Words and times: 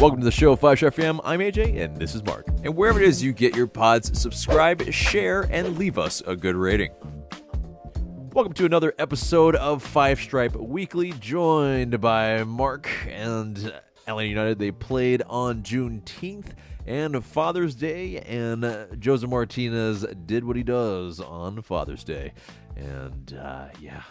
Welcome 0.00 0.20
to 0.20 0.24
the 0.24 0.30
show, 0.30 0.56
5 0.56 0.78
Star 0.78 0.90
Fam. 0.90 1.20
I'm 1.24 1.40
AJ, 1.40 1.78
and 1.78 1.94
this 1.94 2.14
is 2.14 2.24
Mark. 2.24 2.46
And 2.64 2.74
wherever 2.74 2.98
it 2.98 3.06
is 3.06 3.22
you 3.22 3.34
get 3.34 3.54
your 3.54 3.66
pods, 3.66 4.18
subscribe, 4.18 4.90
share, 4.90 5.42
and 5.50 5.76
leave 5.76 5.98
us 5.98 6.22
a 6.26 6.34
good 6.34 6.56
rating. 6.56 6.90
Welcome 8.32 8.54
to 8.54 8.64
another 8.64 8.94
episode 8.98 9.56
of 9.56 9.82
Five 9.82 10.18
Stripe 10.18 10.56
Weekly, 10.56 11.12
joined 11.20 12.00
by 12.00 12.44
Mark 12.44 12.88
and 13.08 13.58
Atlanta 14.06 14.26
United. 14.30 14.58
They 14.58 14.70
played 14.70 15.22
on 15.26 15.62
Juneteenth 15.62 16.54
and 16.86 17.22
Father's 17.22 17.74
Day, 17.74 18.20
and 18.20 18.88
Josef 18.98 19.28
Martinez 19.28 20.06
did 20.24 20.44
what 20.44 20.56
he 20.56 20.62
does 20.62 21.20
on 21.20 21.60
Father's 21.60 22.04
Day. 22.04 22.32
And 22.74 23.38
uh, 23.38 23.66
yeah, 23.78 24.04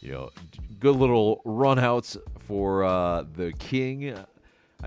you 0.00 0.12
know, 0.12 0.30
good 0.78 0.96
little 0.96 1.42
runouts 1.44 2.16
for 2.46 2.84
uh, 2.84 3.24
the 3.34 3.52
King. 3.58 4.16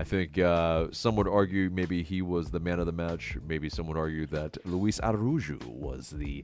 I 0.00 0.04
think 0.04 0.38
uh, 0.38 0.86
some 0.92 1.14
would 1.16 1.28
argue 1.28 1.68
maybe 1.68 2.02
he 2.02 2.22
was 2.22 2.50
the 2.50 2.58
man 2.58 2.80
of 2.80 2.86
the 2.86 2.92
match. 2.92 3.36
Maybe 3.46 3.68
some 3.68 3.86
would 3.88 3.98
argue 3.98 4.24
that 4.28 4.56
Luiz 4.64 4.98
Araujo 4.98 5.58
was 5.66 6.08
the 6.08 6.42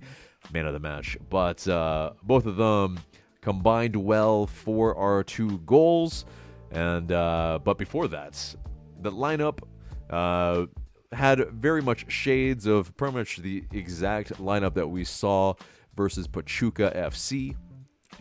man 0.53 0.67
of 0.67 0.75
the 0.75 0.79
match. 0.79 1.17
But 1.31 1.67
uh, 1.67 2.11
both 2.23 2.45
of 2.45 2.57
them 2.57 3.01
combined 3.41 3.97
well 3.97 4.47
for 4.47 4.95
our 4.95 5.25
two 5.25 5.57
goals. 5.61 6.27
And 6.71 7.11
uh, 7.11 7.61
but 7.65 7.79
before 7.79 8.09
that, 8.09 8.57
the 9.01 9.11
lineup 9.11 9.61
uh, 10.11 10.67
had 11.11 11.49
very 11.51 11.81
much 11.81 12.13
shades 12.13 12.67
of 12.67 12.95
pretty 12.99 13.17
much 13.17 13.39
the 13.39 13.65
exact 13.73 14.35
lineup 14.35 14.75
that 14.75 14.89
we 14.89 15.03
saw 15.03 15.55
versus 15.97 16.27
Pachuca 16.27 16.93
FC. 16.95 17.57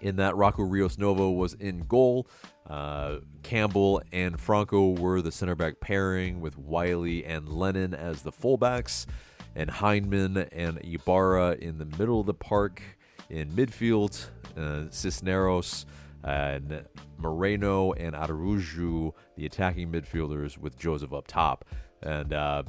In 0.05 0.17
that 0.17 0.35
Rocco 0.35 0.61
Rios 0.61 0.99
Novo 0.99 1.31
was 1.31 1.55
in 1.55 1.79
goal. 1.87 2.27
Uh, 2.69 3.21
Campbell 3.41 4.03
and 4.11 4.39
Franco 4.39 4.91
were 4.91 5.19
the 5.19 5.31
center 5.31 5.55
back 5.55 5.79
pairing 5.79 6.41
with 6.41 6.59
Wiley 6.59 7.25
and 7.25 7.49
Lennon 7.49 7.95
as 7.95 8.21
the 8.21 8.31
fullbacks, 8.31 9.07
and 9.55 9.67
Hyndman 9.67 10.47
and 10.51 10.79
Ibarra 10.83 11.53
in 11.55 11.79
the 11.79 11.85
middle 11.85 12.19
of 12.19 12.27
the 12.27 12.35
park. 12.35 12.83
In 13.31 13.49
midfield, 13.49 14.27
uh, 14.55 14.91
Cisneros 14.91 15.87
and 16.23 16.85
Moreno 17.17 17.93
and 17.93 18.15
Araujo, 18.15 19.15
the 19.35 19.47
attacking 19.47 19.91
midfielders, 19.91 20.55
with 20.55 20.77
Josef 20.77 21.13
up 21.13 21.25
top. 21.25 21.65
And 22.03 22.31
uh, 22.31 22.61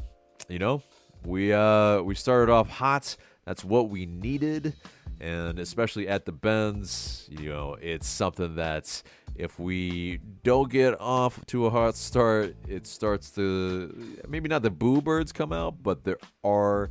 you 0.48 0.58
know, 0.58 0.82
we 1.22 1.53
uh, 1.53 2.00
we 2.00 2.14
started 2.14 2.50
off 2.50 2.70
hot. 2.70 3.14
That's 3.44 3.62
what 3.62 3.91
we 3.91 4.06
needed, 4.06 4.72
and 5.20 5.59
especially 5.59 6.09
at 6.09 6.25
the 6.25 6.33
Benz, 6.33 7.28
you 7.31 7.48
know, 7.50 7.77
it's 7.81 8.06
something 8.09 8.55
that's 8.55 9.03
if 9.34 9.59
we 9.59 10.19
don't 10.45 10.70
get 10.70 10.98
off 11.00 11.45
to 11.47 11.67
a 11.67 11.70
hot 11.70 11.95
start, 11.95 12.56
it 12.69 12.86
starts 12.86 13.31
to 13.33 14.17
maybe 14.28 14.48
not 14.48 14.62
the 14.62 14.70
boo 14.70 15.00
birds 15.03 15.33
come 15.33 15.53
out, 15.53 15.83
but 15.83 16.05
there 16.05 16.19
are 16.44 16.91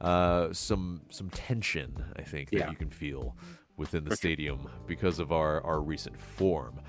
uh, 0.00 0.52
some 0.52 1.00
some 1.10 1.30
tension. 1.30 2.04
I 2.16 2.22
think 2.22 2.50
that 2.50 2.58
Yeah. 2.58 2.70
you 2.70 2.76
can 2.76 2.90
feel 2.90 3.36
within 3.76 4.04
the 4.04 4.16
stadium 4.16 4.68
because 4.86 5.18
of 5.18 5.32
our 5.32 5.60
our 5.64 5.80
recent 5.80 6.20
form. 6.20 6.80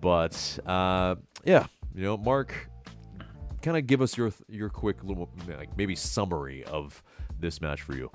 But 0.00 0.58
uh, 0.66 1.16
yeah, 1.44 1.66
you 1.94 2.02
know, 2.02 2.16
Mark, 2.16 2.68
kind 3.62 3.76
of 3.76 3.86
give 3.86 4.00
us 4.02 4.16
your 4.16 4.32
your 4.48 4.68
quick 4.70 5.02
little 5.04 5.30
like 5.46 5.76
maybe 5.76 5.94
summary 5.94 6.64
of 6.64 7.02
this 7.38 7.60
match 7.60 7.82
for 7.82 7.94
you. 7.94 8.10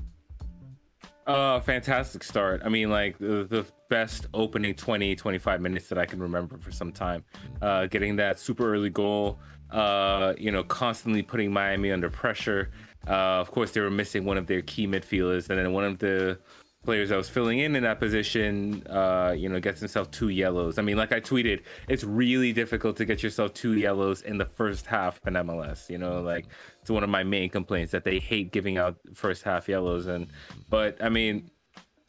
Uh, 1.29 1.59
fantastic 1.59 2.23
start. 2.23 2.59
I 2.65 2.69
mean, 2.69 2.89
like 2.89 3.19
the, 3.19 3.45
the 3.47 3.63
best 3.87 4.25
opening 4.33 4.73
20, 4.73 5.15
25 5.15 5.61
minutes 5.61 5.87
that 5.89 5.99
I 5.99 6.07
can 6.07 6.19
remember 6.19 6.57
for 6.57 6.71
some 6.71 6.91
time. 6.91 7.23
Uh, 7.61 7.85
getting 7.85 8.15
that 8.15 8.39
super 8.39 8.73
early 8.73 8.89
goal, 8.89 9.37
uh, 9.69 10.33
you 10.39 10.51
know, 10.51 10.63
constantly 10.63 11.21
putting 11.21 11.53
Miami 11.53 11.91
under 11.91 12.09
pressure. 12.09 12.71
Uh, 13.07 13.37
of 13.37 13.51
course, 13.51 13.69
they 13.69 13.79
were 13.79 13.91
missing 13.91 14.25
one 14.25 14.39
of 14.39 14.47
their 14.47 14.63
key 14.63 14.87
midfielders, 14.87 15.51
and 15.51 15.59
then 15.59 15.71
one 15.71 15.83
of 15.83 15.99
the 15.99 16.39
players 16.83 17.09
that 17.09 17.17
was 17.17 17.29
filling 17.29 17.59
in 17.59 17.75
in 17.75 17.83
that 17.83 17.99
position, 17.99 18.85
uh, 18.87 19.33
you 19.37 19.49
know, 19.49 19.59
gets 19.59 19.79
himself 19.79 20.09
two 20.11 20.29
yellows. 20.29 20.77
I 20.77 20.81
mean, 20.81 20.97
like 20.97 21.11
I 21.11 21.19
tweeted, 21.19 21.61
it's 21.87 22.03
really 22.03 22.53
difficult 22.53 22.97
to 22.97 23.05
get 23.05 23.21
yourself 23.21 23.53
two 23.53 23.73
yellows 23.77 24.21
in 24.21 24.37
the 24.37 24.45
first 24.45 24.85
half 24.85 25.19
in 25.27 25.33
MLS. 25.35 25.89
You 25.89 25.97
know, 25.97 26.21
like 26.21 26.47
it's 26.81 26.89
one 26.89 27.03
of 27.03 27.09
my 27.09 27.23
main 27.23 27.49
complaints 27.49 27.91
that 27.91 28.03
they 28.05 28.19
hate 28.19 28.51
giving 28.51 28.77
out 28.77 28.97
first 29.13 29.43
half 29.43 29.67
yellows. 29.67 30.07
And 30.07 30.27
but 30.69 31.03
I 31.03 31.09
mean, 31.09 31.51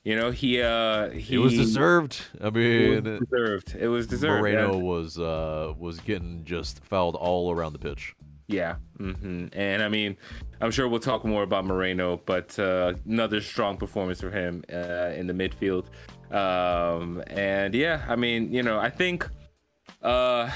you 0.04 0.16
know, 0.16 0.30
he 0.30 0.62
uh 0.62 1.10
he 1.10 1.34
It 1.34 1.38
was 1.38 1.54
deserved. 1.54 2.20
I 2.40 2.50
It 2.72 2.82
mean, 2.82 2.90
was 2.90 3.02
deserved. 3.18 3.74
It 3.78 3.88
was 3.88 4.06
deserved. 4.06 4.52
Moreno 4.52 4.78
was 4.78 5.18
uh 5.18 5.74
was 5.76 6.00
getting 6.00 6.44
just 6.44 6.84
fouled 6.84 7.16
all 7.16 7.50
around 7.52 7.72
the 7.72 7.78
pitch. 7.78 8.14
Yeah. 8.50 8.76
hmm 8.98 9.46
And 9.52 9.82
I 9.82 9.88
mean, 9.88 10.16
I'm 10.60 10.72
sure 10.72 10.88
we'll 10.88 10.98
talk 10.98 11.24
more 11.24 11.44
about 11.44 11.64
Moreno, 11.64 12.20
but 12.26 12.58
uh, 12.58 12.94
another 13.06 13.40
strong 13.40 13.76
performance 13.76 14.20
for 14.20 14.30
him 14.30 14.64
uh, 14.72 15.12
in 15.14 15.28
the 15.28 15.32
midfield. 15.32 15.86
Um, 16.34 17.22
and 17.28 17.74
yeah, 17.74 18.04
I 18.08 18.16
mean, 18.16 18.52
you 18.52 18.64
know, 18.64 18.78
I 18.78 18.90
think 18.90 19.28
uh, 20.02 20.50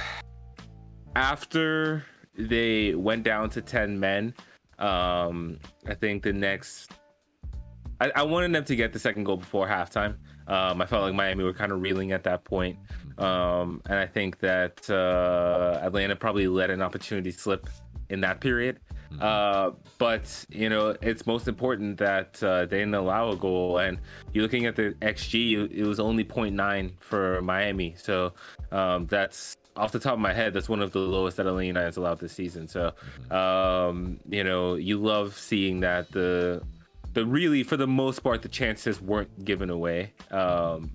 after 1.15 2.05
they 2.37 2.95
went 2.97 3.23
down 3.23 3.49
to 3.51 3.63
10 3.63 3.99
men, 4.01 4.35
um, 4.81 5.61
I 5.87 5.95
think 5.95 6.25
the 6.25 6.33
next. 6.33 6.91
I, 8.01 8.11
I 8.17 8.23
wanted 8.25 8.53
them 8.53 8.65
to 8.65 8.75
get 8.75 8.93
the 8.93 8.99
second 8.99 9.23
goal 9.23 9.37
before 9.37 9.69
halftime. 9.69 10.17
Um, 10.49 10.83
I 10.83 10.87
felt 10.87 11.05
like 11.05 11.15
Miami 11.15 11.45
were 11.45 11.53
kind 11.53 11.71
of 11.71 11.81
reeling 11.81 12.11
at 12.11 12.25
that 12.25 12.43
point. 12.43 12.77
Um, 13.19 13.81
and 13.87 13.99
I 13.99 14.07
think 14.07 14.39
that 14.41 14.89
uh, 14.91 15.81
Atlanta 15.83 16.17
probably 16.17 16.49
let 16.49 16.71
an 16.71 16.83
opportunity 16.83 17.31
slip 17.31 17.69
in 18.11 18.21
that 18.23 18.41
period. 18.41 18.81
Uh, 19.21 19.71
but 19.99 20.45
you 20.51 20.69
know, 20.69 20.97
it's 21.01 21.27
most 21.27 21.47
important 21.47 21.99
that 21.99 22.43
uh, 22.43 22.67
they 22.67 22.79
didn't 22.79 22.95
allow 22.95 23.31
a 23.31 23.37
goal. 23.37 23.79
And 23.79 23.99
you're 24.33 24.43
looking 24.43 24.67
at 24.67 24.77
the 24.77 24.95
XG; 25.03 25.71
it 25.73 25.85
was 25.85 26.01
only 26.01 26.25
0.9 26.25 26.93
for 27.01 27.41
Miami. 27.43 27.95
So 27.97 28.33
um, 28.73 29.07
that's 29.07 29.57
off 29.77 29.93
the 29.93 29.99
top 29.99 30.15
of 30.15 30.21
my 30.21 30.33
head, 30.33 30.53
that's 30.53 30.69
one 30.69 30.81
of 30.81 30.93
the 30.93 31.01
lowest 31.01 31.37
that 31.37 31.47
Atlanta 31.47 31.67
United's 31.67 31.97
allowed 31.97 32.21
this 32.21 32.33
season. 32.33 32.69
So 32.69 32.93
um, 33.31 34.21
you 34.29 34.45
know, 34.45 34.75
you 34.75 34.99
love 34.99 35.37
seeing 35.37 35.81
that 35.81 36.11
the 36.11 36.63
the 37.13 37.25
really 37.25 37.63
for 37.63 37.77
the 37.77 37.87
most 37.87 38.21
part 38.21 38.43
the 38.43 38.49
chances 38.49 39.01
weren't 39.01 39.45
given 39.45 39.71
away. 39.71 40.13
Um, 40.31 40.91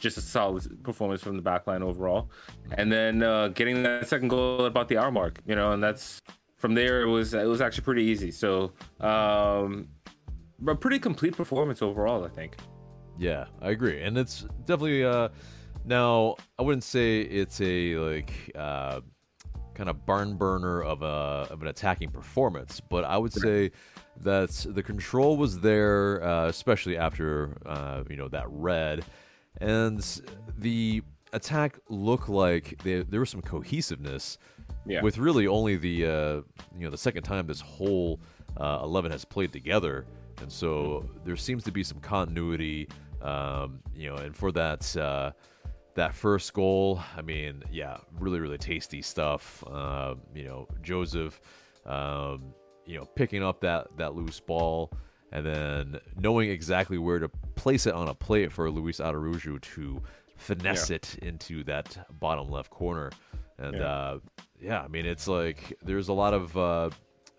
just 0.00 0.18
a 0.18 0.20
solid 0.20 0.82
performance 0.82 1.22
from 1.22 1.36
the 1.36 1.42
back 1.42 1.66
line 1.66 1.82
overall. 1.82 2.30
And 2.72 2.90
then 2.90 3.22
uh, 3.22 3.48
getting 3.48 3.82
that 3.82 4.08
second 4.08 4.28
goal 4.28 4.60
at 4.60 4.66
about 4.66 4.88
the 4.88 4.98
hour 4.98 5.10
mark, 5.10 5.40
you 5.46 5.54
know, 5.54 5.72
and 5.72 5.82
that's 5.82 6.20
from 6.56 6.74
there 6.74 7.02
it 7.02 7.06
was 7.06 7.34
it 7.34 7.46
was 7.46 7.60
actually 7.60 7.84
pretty 7.84 8.02
easy. 8.02 8.30
So 8.30 8.72
um 9.00 9.88
a 10.66 10.74
pretty 10.74 10.98
complete 10.98 11.36
performance 11.36 11.82
overall, 11.82 12.24
I 12.24 12.28
think. 12.28 12.56
Yeah, 13.18 13.44
I 13.60 13.70
agree, 13.70 14.02
and 14.02 14.16
it's 14.16 14.46
definitely 14.64 15.04
uh 15.04 15.28
now 15.84 16.36
I 16.58 16.62
wouldn't 16.62 16.84
say 16.84 17.20
it's 17.20 17.60
a 17.60 17.96
like 17.96 18.32
uh 18.54 19.00
kind 19.74 19.90
of 19.90 20.06
barn 20.06 20.36
burner 20.36 20.82
of 20.82 21.02
a 21.02 21.46
of 21.50 21.60
an 21.60 21.68
attacking 21.68 22.10
performance, 22.10 22.80
but 22.80 23.04
I 23.04 23.18
would 23.18 23.32
say 23.32 23.70
that 24.22 24.50
the 24.70 24.82
control 24.82 25.36
was 25.36 25.60
there, 25.60 26.22
uh, 26.24 26.46
especially 26.46 26.96
after 26.96 27.56
uh, 27.66 28.04
you 28.08 28.16
know 28.16 28.28
that 28.28 28.46
red, 28.48 29.04
and 29.60 30.20
the 30.58 31.02
attack 31.32 31.78
looked 31.88 32.28
like 32.28 32.80
they, 32.84 33.02
there 33.02 33.20
was 33.20 33.30
some 33.30 33.42
cohesiveness 33.42 34.38
Yeah. 34.86 35.02
with 35.02 35.18
really 35.18 35.46
only 35.46 35.76
the 35.76 36.06
uh, 36.06 36.10
you 36.76 36.84
know 36.84 36.90
the 36.90 36.98
second 36.98 37.22
time 37.24 37.46
this 37.46 37.60
whole 37.60 38.20
uh, 38.56 38.80
11 38.82 39.10
has 39.10 39.24
played 39.24 39.52
together 39.52 40.06
and 40.40 40.50
so 40.52 41.08
there 41.24 41.36
seems 41.36 41.64
to 41.64 41.72
be 41.72 41.82
some 41.82 41.98
continuity 42.00 42.88
um, 43.22 43.80
you 43.94 44.08
know 44.10 44.16
and 44.16 44.36
for 44.36 44.52
that 44.52 44.96
uh, 44.96 45.32
that 45.94 46.14
first 46.14 46.52
goal 46.52 47.00
i 47.16 47.22
mean 47.22 47.62
yeah 47.72 47.96
really 48.20 48.38
really 48.40 48.58
tasty 48.58 49.00
stuff 49.02 49.62
uh, 49.68 50.14
you 50.34 50.44
know 50.44 50.68
joseph 50.82 51.40
um, 51.86 52.52
you 52.86 52.96
know 52.98 53.04
picking 53.16 53.42
up 53.42 53.60
that 53.60 53.86
that 53.96 54.14
loose 54.14 54.40
ball 54.40 54.90
and 55.34 55.44
then 55.44 56.00
knowing 56.16 56.48
exactly 56.48 56.96
where 56.96 57.18
to 57.18 57.28
place 57.56 57.86
it 57.86 57.92
on 57.92 58.08
a 58.08 58.14
plate 58.14 58.50
for 58.52 58.70
Luiz 58.70 59.00
Araujo 59.00 59.58
to 59.58 60.00
finesse 60.36 60.90
it 60.90 61.16
into 61.22 61.62
that 61.64 62.06
bottom 62.20 62.48
left 62.48 62.70
corner. 62.70 63.10
And 63.58 63.76
Yeah. 63.76 63.84
uh, 63.86 64.18
yeah, 64.60 64.80
I 64.82 64.88
mean, 64.88 65.04
it's 65.04 65.28
like 65.28 65.76
there's 65.84 66.08
a 66.08 66.12
lot 66.12 66.32
of, 66.34 66.56
uh, 66.56 66.88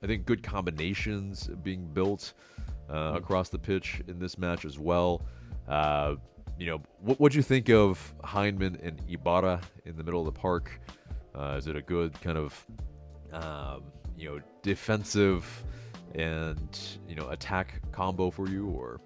I 0.03 0.07
think, 0.07 0.25
good 0.25 0.43
combinations 0.43 1.47
being 1.63 1.87
built 1.87 2.33
uh, 2.89 3.13
across 3.15 3.49
the 3.49 3.57
pitch 3.57 4.01
in 4.07 4.19
this 4.19 4.37
match 4.37 4.65
as 4.65 4.77
well. 4.77 5.25
Uh, 5.67 6.15
you 6.59 6.67
know, 6.67 6.81
what 7.01 7.19
what'd 7.19 7.35
you 7.35 7.41
think 7.41 7.69
of 7.69 8.13
Hyndman 8.23 8.77
and 8.85 9.01
Ibarra 9.09 9.61
in 9.85 9.97
the 9.97 10.03
middle 10.03 10.19
of 10.19 10.25
the 10.33 10.39
park? 10.39 10.79
Uh, 11.33 11.55
is 11.57 11.67
it 11.67 11.75
a 11.75 11.81
good 11.81 12.13
kind 12.21 12.37
of, 12.37 12.65
um, 13.33 13.83
you 14.17 14.29
know, 14.29 14.39
defensive 14.61 15.65
and 16.15 16.79
you 17.07 17.15
know 17.15 17.29
attack 17.29 17.81
combo 17.91 18.31
for 18.31 18.47
you, 18.49 18.67
or 18.67 18.99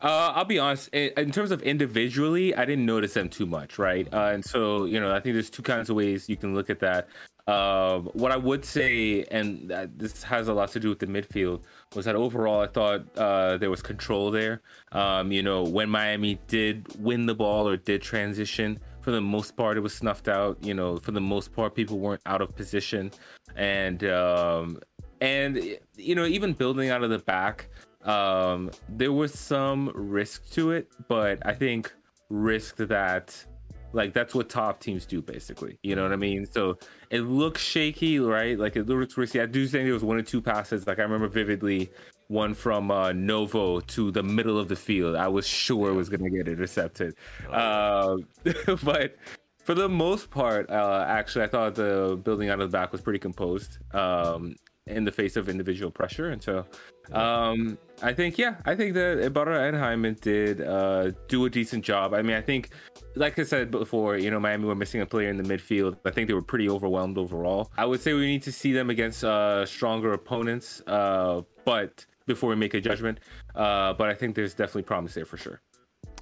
Uh, 0.00 0.32
I'll 0.36 0.44
be 0.44 0.58
honest. 0.58 0.88
In, 0.92 1.30
terms 1.30 1.50
of 1.50 1.62
individually, 1.62 2.54
I 2.54 2.66
didn't 2.66 2.84
notice 2.84 3.14
them 3.14 3.30
too 3.30 3.46
much, 3.46 3.78
right? 3.78 4.06
Uh, 4.12 4.32
and 4.34 4.44
so, 4.44 4.84
you 4.84 5.00
know, 5.00 5.14
I 5.14 5.20
think 5.20 5.32
there's 5.32 5.48
two 5.48 5.62
kinds 5.62 5.88
of 5.88 5.96
ways 5.96 6.28
you 6.28 6.36
can 6.36 6.54
look 6.54 6.68
at 6.68 6.80
that. 6.80 7.08
Um, 7.46 8.10
what 8.12 8.30
I 8.30 8.36
would 8.36 8.64
say, 8.66 9.24
and 9.30 9.70
this 9.96 10.22
has 10.22 10.48
a 10.48 10.52
lot 10.52 10.70
to 10.72 10.80
do 10.80 10.90
with 10.90 10.98
the 10.98 11.06
midfield, 11.06 11.62
was 11.94 12.04
that 12.04 12.16
overall 12.16 12.60
I 12.60 12.66
thought 12.66 13.06
uh, 13.16 13.56
there 13.56 13.70
was 13.70 13.80
control 13.80 14.30
there. 14.30 14.60
Um, 14.92 15.32
you 15.32 15.42
know, 15.42 15.62
when 15.62 15.88
Miami 15.88 16.38
did 16.48 16.86
win 16.98 17.24
the 17.24 17.34
ball 17.34 17.66
or 17.66 17.76
did 17.78 18.02
transition, 18.02 18.80
for 19.00 19.10
the 19.10 19.20
most 19.20 19.56
part, 19.56 19.76
it 19.76 19.80
was 19.80 19.94
snuffed 19.94 20.28
out. 20.28 20.56
You 20.62 20.74
know, 20.74 20.98
for 20.98 21.12
the 21.12 21.20
most 21.20 21.54
part, 21.54 21.74
people 21.74 21.98
weren't 21.98 22.22
out 22.24 22.40
of 22.40 22.54
position, 22.56 23.10
and 23.56 24.04
um, 24.04 24.80
and 25.20 25.62
you 25.96 26.14
know, 26.14 26.26
even 26.26 26.52
building 26.52 26.90
out 26.90 27.02
of 27.02 27.10
the 27.10 27.18
back, 27.18 27.68
um, 28.04 28.70
there 28.88 29.12
was 29.12 29.38
some 29.38 29.90
risk 29.94 30.50
to 30.52 30.72
it, 30.72 30.88
but 31.08 31.44
I 31.46 31.54
think 31.54 31.92
risk 32.28 32.76
that 32.76 33.44
like 33.92 34.12
that's 34.12 34.34
what 34.34 34.48
top 34.48 34.80
teams 34.80 35.06
do, 35.06 35.22
basically. 35.22 35.78
You 35.82 35.94
know 35.94 36.02
what 36.02 36.12
I 36.12 36.16
mean? 36.16 36.46
So 36.46 36.78
it 37.10 37.20
looks 37.20 37.62
shaky, 37.62 38.18
right? 38.18 38.58
Like 38.58 38.76
it 38.76 38.86
looks 38.86 39.16
risky. 39.16 39.40
I 39.40 39.46
do 39.46 39.66
think 39.66 39.84
there 39.84 39.94
was 39.94 40.04
one 40.04 40.16
or 40.16 40.22
two 40.22 40.42
passes. 40.42 40.86
Like 40.86 40.98
I 40.98 41.02
remember 41.02 41.28
vividly 41.28 41.90
one 42.28 42.54
from 42.54 42.90
uh, 42.90 43.12
Novo 43.12 43.80
to 43.80 44.10
the 44.10 44.22
middle 44.22 44.58
of 44.58 44.68
the 44.68 44.76
field. 44.76 45.14
I 45.16 45.28
was 45.28 45.46
sure 45.46 45.90
it 45.90 45.94
was 45.94 46.08
going 46.08 46.24
to 46.24 46.30
get 46.30 46.48
intercepted, 46.48 47.14
uh, 47.50 48.16
but 48.82 49.16
for 49.64 49.74
the 49.74 49.88
most 49.88 50.30
part, 50.30 50.68
uh, 50.70 51.04
actually, 51.08 51.44
I 51.44 51.48
thought 51.48 51.74
the 51.74 52.20
building 52.22 52.50
out 52.50 52.60
of 52.60 52.70
the 52.70 52.76
back 52.76 52.92
was 52.92 53.00
pretty 53.00 53.18
composed 53.18 53.78
um, 53.94 54.56
in 54.86 55.04
the 55.04 55.12
face 55.12 55.36
of 55.36 55.48
individual 55.48 55.90
pressure, 55.90 56.30
and 56.30 56.42
so 56.42 56.64
um, 57.12 57.78
I 58.02 58.12
think, 58.12 58.38
yeah, 58.38 58.56
I 58.64 58.74
think 58.74 58.94
that 58.94 59.18
Ibarra 59.18 59.68
and 59.68 59.76
Hyndman 59.76 60.20
did 60.20 60.60
uh, 60.60 61.12
do 61.28 61.44
a 61.44 61.50
decent 61.50 61.84
job. 61.84 62.14
I 62.14 62.22
mean, 62.22 62.36
I 62.36 62.40
think, 62.40 62.70
like 63.16 63.38
I 63.38 63.44
said 63.44 63.70
before, 63.70 64.16
you 64.16 64.30
know, 64.30 64.40
Miami 64.40 64.64
were 64.64 64.74
missing 64.74 65.00
a 65.00 65.06
player 65.06 65.28
in 65.28 65.36
the 65.36 65.42
midfield. 65.42 65.98
I 66.04 66.10
think 66.10 66.28
they 66.28 66.34
were 66.34 66.42
pretty 66.42 66.68
overwhelmed 66.68 67.18
overall. 67.18 67.70
I 67.76 67.84
would 67.84 68.00
say 68.00 68.14
we 68.14 68.26
need 68.26 68.42
to 68.44 68.52
see 68.52 68.72
them 68.72 68.90
against 68.90 69.24
uh, 69.24 69.66
stronger 69.66 70.12
opponents, 70.12 70.82
uh, 70.86 71.42
but 71.64 72.06
before 72.26 72.50
we 72.50 72.56
make 72.56 72.74
a 72.74 72.80
judgment. 72.80 73.20
Uh, 73.54 73.92
but 73.92 74.08
I 74.08 74.14
think 74.14 74.34
there's 74.34 74.54
definitely 74.54 74.82
promise 74.82 75.14
there 75.14 75.26
for 75.26 75.36
sure. 75.36 75.60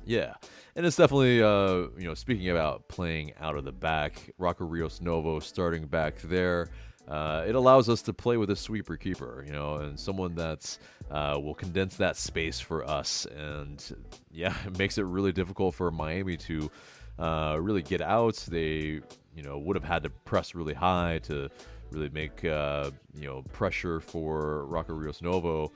Yeah, 0.05 0.35
and 0.75 0.85
it's 0.85 0.97
definitely 0.97 1.41
uh, 1.41 1.89
you 1.97 2.09
know 2.09 2.15
speaking 2.15 2.51
about 2.51 2.89
playing 2.89 3.33
out 3.41 3.57
of 3.57 3.65
the 3.65 3.73
back, 3.73 4.33
Rocco 4.37 4.65
Rios 4.65 5.01
Novo 5.01 5.39
starting 5.39 5.87
back 5.87 6.21
there 6.23 6.69
uh, 7.13 7.45
it 7.47 7.55
allows 7.55 7.91
us 7.91 8.01
to 8.01 8.13
play 8.15 8.39
with 8.39 8.49
a 8.49 8.57
sweeper 8.57 8.97
keeper, 8.97 9.45
you 9.47 9.53
know, 9.53 9.77
and 9.77 10.01
someone 10.01 10.35
that's 10.35 10.79
uh, 11.11 11.39
will 11.39 11.55
condense 11.55 11.95
that 11.97 12.17
space 12.17 12.59
for 12.59 12.89
us. 12.89 13.27
And 13.37 13.85
yeah, 14.31 14.55
it 14.67 14.79
makes 14.79 14.97
it 14.97 15.03
really 15.03 15.31
difficult 15.31 15.75
for 15.75 15.91
Miami 15.91 16.39
to 16.39 16.71
uh, 17.19 17.59
really 17.61 17.83
get 17.83 18.01
out. 18.01 18.37
They, 18.49 19.03
you 19.37 19.43
know, 19.43 19.59
would 19.59 19.77
have 19.77 19.85
had 19.85 20.03
to 20.05 20.09
press 20.09 20.55
really 20.55 20.73
high 20.73 21.21
to 21.25 21.51
really 21.91 22.09
make 22.09 22.47
uh, 22.47 22.91
you 23.15 23.29
know 23.29 23.43
pressure 23.53 24.01
for 24.01 24.65
Rocco 24.65 24.95
Rios 24.95 25.21
Novo. 25.21 25.71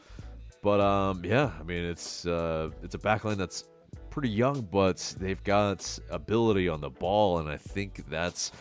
But 0.63 0.81
um, 0.81 1.23
yeah, 1.23 1.51
I 1.61 1.65
mean 1.65 1.85
it's 1.85 2.27
uh, 2.27 2.71
it's 2.83 2.95
a 2.95 2.99
backline 2.99 3.37
that's 3.37 3.65
pretty 4.09 4.31
young, 4.31 4.63
but 4.63 5.15
they've 5.21 5.45
got 5.45 5.99
ability 6.09 6.71
on 6.71 6.81
the 6.81 6.89
ball, 6.89 7.41
and 7.41 7.49
I 7.51 7.59
think 7.59 8.09
that's 8.09 8.53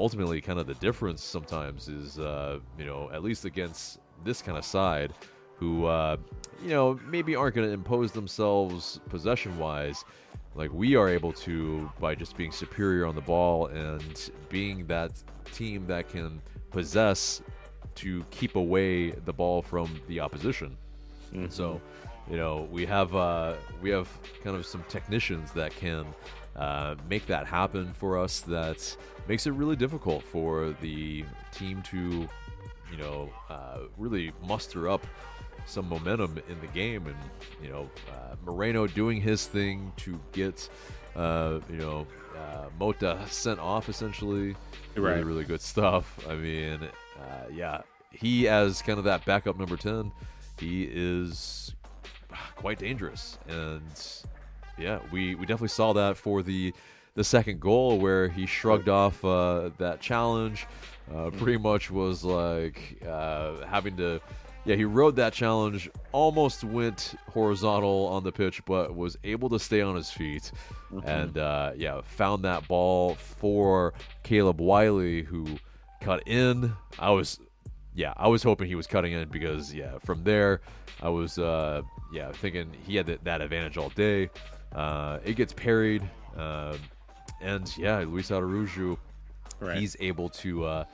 ultimately 0.00 0.40
kind 0.40 0.58
of 0.58 0.66
the 0.66 0.74
difference 0.74 1.22
sometimes 1.22 1.88
is 1.88 2.18
uh, 2.18 2.58
you 2.78 2.86
know 2.86 3.10
at 3.12 3.22
least 3.22 3.44
against 3.44 3.98
this 4.24 4.40
kind 4.42 4.56
of 4.56 4.64
side 4.64 5.12
who 5.56 5.84
uh, 5.84 6.16
you 6.62 6.70
know 6.70 6.98
maybe 7.06 7.36
aren't 7.36 7.54
going 7.54 7.68
to 7.68 7.72
impose 7.72 8.10
themselves 8.12 8.98
possession 9.10 9.56
wise 9.58 10.04
like 10.54 10.72
we 10.72 10.96
are 10.96 11.08
able 11.08 11.32
to 11.32 11.90
by 12.00 12.14
just 12.14 12.36
being 12.36 12.50
superior 12.50 13.06
on 13.06 13.14
the 13.14 13.20
ball 13.20 13.66
and 13.66 14.30
being 14.48 14.86
that 14.86 15.12
team 15.52 15.86
that 15.86 16.08
can 16.08 16.40
possess 16.70 17.42
to 17.94 18.24
keep 18.30 18.56
away 18.56 19.10
the 19.10 19.32
ball 19.32 19.60
from 19.60 20.00
the 20.08 20.18
opposition 20.18 20.76
mm-hmm. 21.32 21.48
so 21.50 21.80
you 22.30 22.36
know 22.36 22.66
we 22.70 22.86
have 22.86 23.14
uh, 23.14 23.54
we 23.82 23.90
have 23.90 24.08
kind 24.42 24.56
of 24.56 24.64
some 24.64 24.82
technicians 24.88 25.52
that 25.52 25.74
can 25.76 26.06
uh, 26.60 26.94
make 27.08 27.26
that 27.26 27.46
happen 27.46 27.92
for 27.94 28.18
us 28.18 28.40
that 28.40 28.96
makes 29.26 29.46
it 29.46 29.52
really 29.52 29.76
difficult 29.76 30.22
for 30.22 30.76
the 30.82 31.24
team 31.52 31.82
to, 31.82 32.28
you 32.90 32.96
know, 32.98 33.30
uh, 33.48 33.78
really 33.96 34.30
muster 34.46 34.88
up 34.88 35.06
some 35.64 35.88
momentum 35.88 36.38
in 36.50 36.60
the 36.60 36.66
game. 36.68 37.06
And, 37.06 37.16
you 37.62 37.70
know, 37.70 37.88
uh, 38.10 38.34
Moreno 38.44 38.86
doing 38.86 39.22
his 39.22 39.46
thing 39.46 39.90
to 39.98 40.20
get, 40.32 40.68
uh, 41.16 41.60
you 41.70 41.78
know, 41.78 42.06
uh, 42.36 42.66
Mota 42.78 43.18
sent 43.30 43.58
off 43.58 43.88
essentially. 43.88 44.50
Right. 44.94 45.12
Really, 45.12 45.24
really 45.24 45.44
good 45.44 45.62
stuff. 45.62 46.18
I 46.28 46.34
mean, 46.34 46.80
yeah, 47.50 47.80
he 48.10 48.48
as 48.48 48.82
kind 48.82 48.98
of 48.98 49.04
that 49.06 49.24
backup 49.24 49.58
number 49.58 49.76
10, 49.76 50.12
he 50.58 50.88
is 50.92 51.74
quite 52.56 52.78
dangerous. 52.78 53.38
And 53.48 53.82
yeah, 54.80 54.98
we, 55.12 55.34
we 55.34 55.42
definitely 55.42 55.68
saw 55.68 55.92
that 55.92 56.16
for 56.16 56.42
the 56.42 56.72
the 57.14 57.24
second 57.24 57.60
goal 57.60 57.98
where 57.98 58.28
he 58.28 58.46
shrugged 58.46 58.88
off 58.88 59.24
uh, 59.24 59.70
that 59.78 60.00
challenge. 60.00 60.66
Uh, 61.12 61.28
hmm. 61.28 61.38
pretty 61.38 61.58
much 61.58 61.90
was 61.90 62.24
like 62.24 63.02
uh, 63.06 63.64
having 63.66 63.96
to. 63.96 64.20
Yeah, 64.66 64.76
he 64.76 64.84
rode 64.84 65.16
that 65.16 65.32
challenge, 65.32 65.90
almost 66.12 66.64
went 66.64 67.14
horizontal 67.32 68.06
on 68.08 68.24
the 68.24 68.30
pitch, 68.30 68.62
but 68.66 68.94
was 68.94 69.16
able 69.24 69.48
to 69.48 69.58
stay 69.58 69.80
on 69.80 69.96
his 69.96 70.10
feet. 70.10 70.52
Mm-hmm. 70.92 71.08
And 71.08 71.38
uh, 71.38 71.72
yeah, 71.76 72.02
found 72.04 72.44
that 72.44 72.68
ball 72.68 73.14
for 73.14 73.94
Caleb 74.22 74.60
Wiley, 74.60 75.22
who 75.22 75.46
cut 76.02 76.22
in. 76.26 76.74
I 76.98 77.10
was, 77.10 77.40
yeah, 77.94 78.12
I 78.18 78.28
was 78.28 78.42
hoping 78.42 78.68
he 78.68 78.74
was 78.74 78.86
cutting 78.86 79.12
in 79.12 79.30
because, 79.30 79.72
yeah, 79.72 79.98
from 80.04 80.24
there, 80.24 80.60
I 81.00 81.08
was, 81.08 81.38
uh, 81.38 81.80
yeah, 82.12 82.30
thinking 82.30 82.70
he 82.86 82.96
had 82.96 83.06
that, 83.06 83.24
that 83.24 83.40
advantage 83.40 83.78
all 83.78 83.88
day. 83.88 84.28
Uh, 84.74 85.18
it 85.24 85.34
gets 85.34 85.52
parried. 85.52 86.08
Uh, 86.36 86.76
and 87.40 87.76
yeah, 87.76 87.98
Luiz 87.98 88.30
Araujo, 88.30 88.98
right. 89.60 89.78
he's 89.78 89.96
able 90.00 90.28
to 90.28 90.64
uh, 90.64 90.84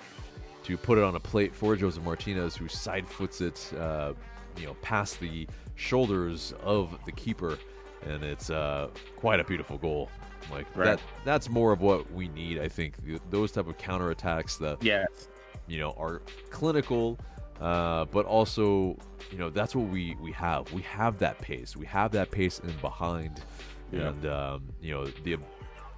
to 0.65 0.77
put 0.77 0.99
it 0.99 1.05
on 1.05 1.15
a 1.15 1.21
plate 1.21 1.55
for 1.55 1.77
Josef 1.77 2.03
Martinez, 2.03 2.57
who 2.57 2.69
side 2.69 3.07
foots 3.07 3.41
it, 3.41 3.73
uh, 3.79 4.13
you 4.57 4.67
know, 4.67 4.75
past 4.83 5.21
the 5.21 5.47
shoulders 5.77 6.55
of 6.63 6.99
the 7.05 7.13
keeper, 7.13 7.59
and 8.05 8.25
it's 8.25 8.51
uh, 8.51 8.89
quite 9.17 9.41
a 9.41 9.45
beautiful 9.45 9.79
goal. 9.79 10.11
Like 10.51 10.67
right. 10.77 10.87
that, 10.87 11.01
that's 11.25 11.49
more 11.49 11.73
of 11.73 11.81
what 11.81 12.11
we 12.13 12.29
need. 12.29 12.59
I 12.59 12.69
think 12.69 12.95
those 13.31 13.53
type 13.53 13.69
of 13.69 13.77
counterattacks 13.79 14.59
that, 14.59 14.83
yes. 14.83 15.29
you 15.67 15.79
know, 15.79 15.95
are 15.99 16.23
clinical. 16.51 17.19
Uh, 17.61 18.05
but 18.07 18.27
also, 18.27 18.99
you 19.31 19.39
know, 19.39 19.51
that's 19.51 19.75
what 19.75 19.89
we 19.89 20.17
we 20.21 20.33
have. 20.33 20.71
We 20.73 20.83
have 20.83 21.19
that 21.19 21.39
pace. 21.41 21.77
We 21.77 21.87
have 21.87 22.13
that 22.13 22.31
pace 22.31 22.59
in 22.59 22.73
behind, 22.81 23.41
yeah. 23.93 24.09
and 24.09 24.27
um, 24.27 24.63
you 24.81 24.93
know 24.93 25.07
the 25.07 25.39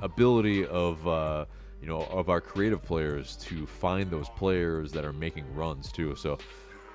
ability 0.00 0.66
of 0.66 1.06
uh, 1.06 1.46
you 1.80 1.88
know 1.88 2.02
of 2.02 2.28
our 2.28 2.40
creative 2.40 2.82
players 2.82 3.36
to 3.36 3.66
find 3.66 4.10
those 4.10 4.28
players 4.30 4.92
that 4.92 5.04
are 5.04 5.12
making 5.12 5.52
runs 5.54 5.90
too. 5.90 6.14
So 6.14 6.38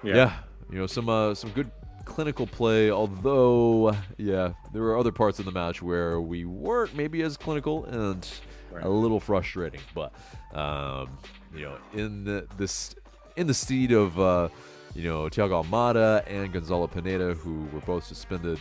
yeah, 0.01 0.15
yeah 0.15 0.33
you 0.71 0.77
know 0.77 0.87
some 0.87 1.09
uh, 1.09 1.33
some 1.35 1.49
good 1.51 1.69
clinical 2.05 2.47
play. 2.47 2.89
Although 2.89 3.95
yeah, 4.17 4.53
there 4.71 4.81
were 4.81 4.97
other 4.97 5.11
parts 5.11 5.39
of 5.39 5.45
the 5.45 5.51
match 5.51 5.81
where 5.81 6.21
we 6.21 6.45
weren't 6.45 6.95
maybe 6.95 7.21
as 7.21 7.37
clinical 7.37 7.85
and 7.85 8.27
right. 8.71 8.85
a 8.85 8.89
little 8.89 9.19
frustrating. 9.19 9.81
But 9.93 10.13
um, 10.53 11.17
you 11.53 11.63
know 11.63 11.77
in 11.93 12.23
the, 12.23 12.47
this 12.57 12.95
in 13.35 13.47
the 13.47 13.53
steed 13.53 13.91
of 13.91 14.19
uh, 14.19 14.49
you 14.93 15.03
know 15.03 15.23
Thiago 15.25 15.63
Almada 15.63 16.23
and 16.27 16.51
Gonzalo 16.51 16.87
Pineda, 16.87 17.33
who 17.33 17.67
were 17.73 17.81
both 17.81 18.03
suspended. 18.03 18.59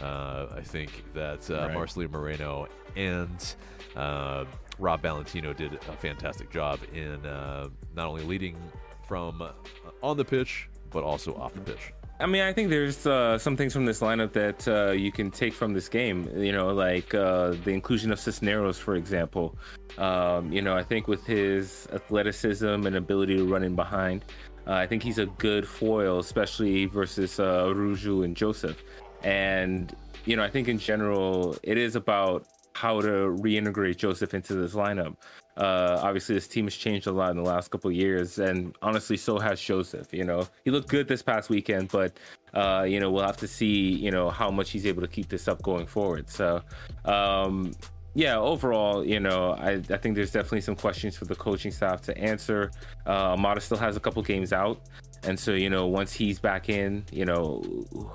Uh, 0.00 0.46
I 0.54 0.60
think 0.60 1.04
that 1.14 1.50
uh, 1.50 1.66
right. 1.68 1.76
Marcelino 1.76 2.10
Moreno 2.10 2.68
and 2.94 3.54
uh, 3.96 4.44
Rob 4.78 5.02
Valentino 5.02 5.52
did 5.52 5.74
a 5.74 5.96
fantastic 5.96 6.50
job 6.50 6.78
in 6.94 7.24
uh, 7.26 7.68
not 7.96 8.06
only 8.06 8.22
leading 8.22 8.56
from 9.08 9.42
uh, 9.42 9.50
on 10.02 10.16
the 10.16 10.24
pitch 10.24 10.68
but 10.90 11.02
also 11.02 11.34
off 11.34 11.52
the 11.54 11.60
pitch. 11.60 11.92
I 12.20 12.26
mean, 12.26 12.42
I 12.42 12.52
think 12.52 12.68
there's 12.68 13.06
uh, 13.06 13.38
some 13.38 13.56
things 13.56 13.72
from 13.72 13.86
this 13.86 14.00
lineup 14.00 14.32
that 14.32 14.66
uh, 14.66 14.90
you 14.90 15.12
can 15.12 15.30
take 15.30 15.54
from 15.54 15.72
this 15.72 15.88
game. 15.88 16.28
You 16.36 16.50
know, 16.50 16.68
like 16.70 17.14
uh, 17.14 17.54
the 17.62 17.70
inclusion 17.70 18.10
of 18.10 18.18
Cisneros, 18.18 18.76
for 18.76 18.96
example. 18.96 19.56
Um, 19.98 20.52
you 20.52 20.60
know, 20.60 20.76
I 20.76 20.82
think 20.82 21.06
with 21.06 21.24
his 21.24 21.86
athleticism 21.92 22.86
and 22.86 22.96
ability 22.96 23.36
to 23.36 23.44
run 23.44 23.62
in 23.62 23.76
behind, 23.76 24.24
uh, 24.66 24.72
I 24.72 24.86
think 24.86 25.04
he's 25.04 25.18
a 25.18 25.26
good 25.26 25.66
foil, 25.66 26.18
especially 26.18 26.86
versus 26.86 27.38
uh, 27.38 27.66
Ruju 27.66 28.24
and 28.24 28.36
Josef. 28.36 28.82
And 29.22 29.94
you 30.24 30.34
know, 30.36 30.42
I 30.42 30.50
think 30.50 30.66
in 30.66 30.78
general, 30.78 31.56
it 31.62 31.78
is 31.78 31.94
about 31.94 32.46
how 32.78 33.00
to 33.00 33.36
reintegrate 33.42 33.96
Josef 33.96 34.34
into 34.34 34.54
this 34.54 34.74
lineup. 34.74 35.16
Uh, 35.56 35.98
obviously, 36.00 36.36
this 36.36 36.46
team 36.46 36.66
has 36.66 36.76
changed 36.76 37.08
a 37.08 37.10
lot 37.10 37.32
in 37.32 37.36
the 37.36 37.42
last 37.42 37.72
couple 37.72 37.90
years, 37.90 38.38
and 38.38 38.76
honestly, 38.80 39.16
so 39.16 39.40
has 39.40 39.60
Joseph. 39.60 40.14
You 40.14 40.22
know, 40.22 40.46
he 40.64 40.70
looked 40.70 40.88
good 40.88 41.08
this 41.08 41.20
past 41.20 41.50
weekend, 41.50 41.88
but 41.88 42.12
uh, 42.54 42.86
you 42.88 43.00
know, 43.00 43.10
we'll 43.10 43.26
have 43.26 43.36
to 43.38 43.48
see, 43.48 43.90
you 44.04 44.12
know, 44.12 44.30
how 44.30 44.48
much 44.52 44.70
he's 44.70 44.86
able 44.86 45.02
to 45.02 45.08
keep 45.08 45.28
this 45.28 45.48
up 45.48 45.60
going 45.62 45.86
forward. 45.86 46.30
So, 46.30 46.62
um, 47.04 47.72
yeah, 48.14 48.38
overall, 48.38 49.04
you 49.04 49.18
know, 49.18 49.54
I, 49.54 49.82
I 49.90 49.96
think 49.96 50.14
there's 50.14 50.30
definitely 50.30 50.60
some 50.60 50.76
questions 50.76 51.16
for 51.16 51.24
the 51.24 51.34
coaching 51.34 51.72
staff 51.72 52.00
to 52.02 52.16
answer. 52.16 52.70
Uh, 53.06 53.58
still 53.58 53.76
has 53.78 53.96
a 53.96 54.00
couple 54.00 54.22
games 54.22 54.52
out. 54.52 54.80
And 55.24 55.38
so, 55.38 55.52
you 55.52 55.68
know, 55.68 55.86
once 55.86 56.12
he's 56.12 56.38
back 56.38 56.68
in, 56.68 57.04
you 57.10 57.24
know, 57.24 57.62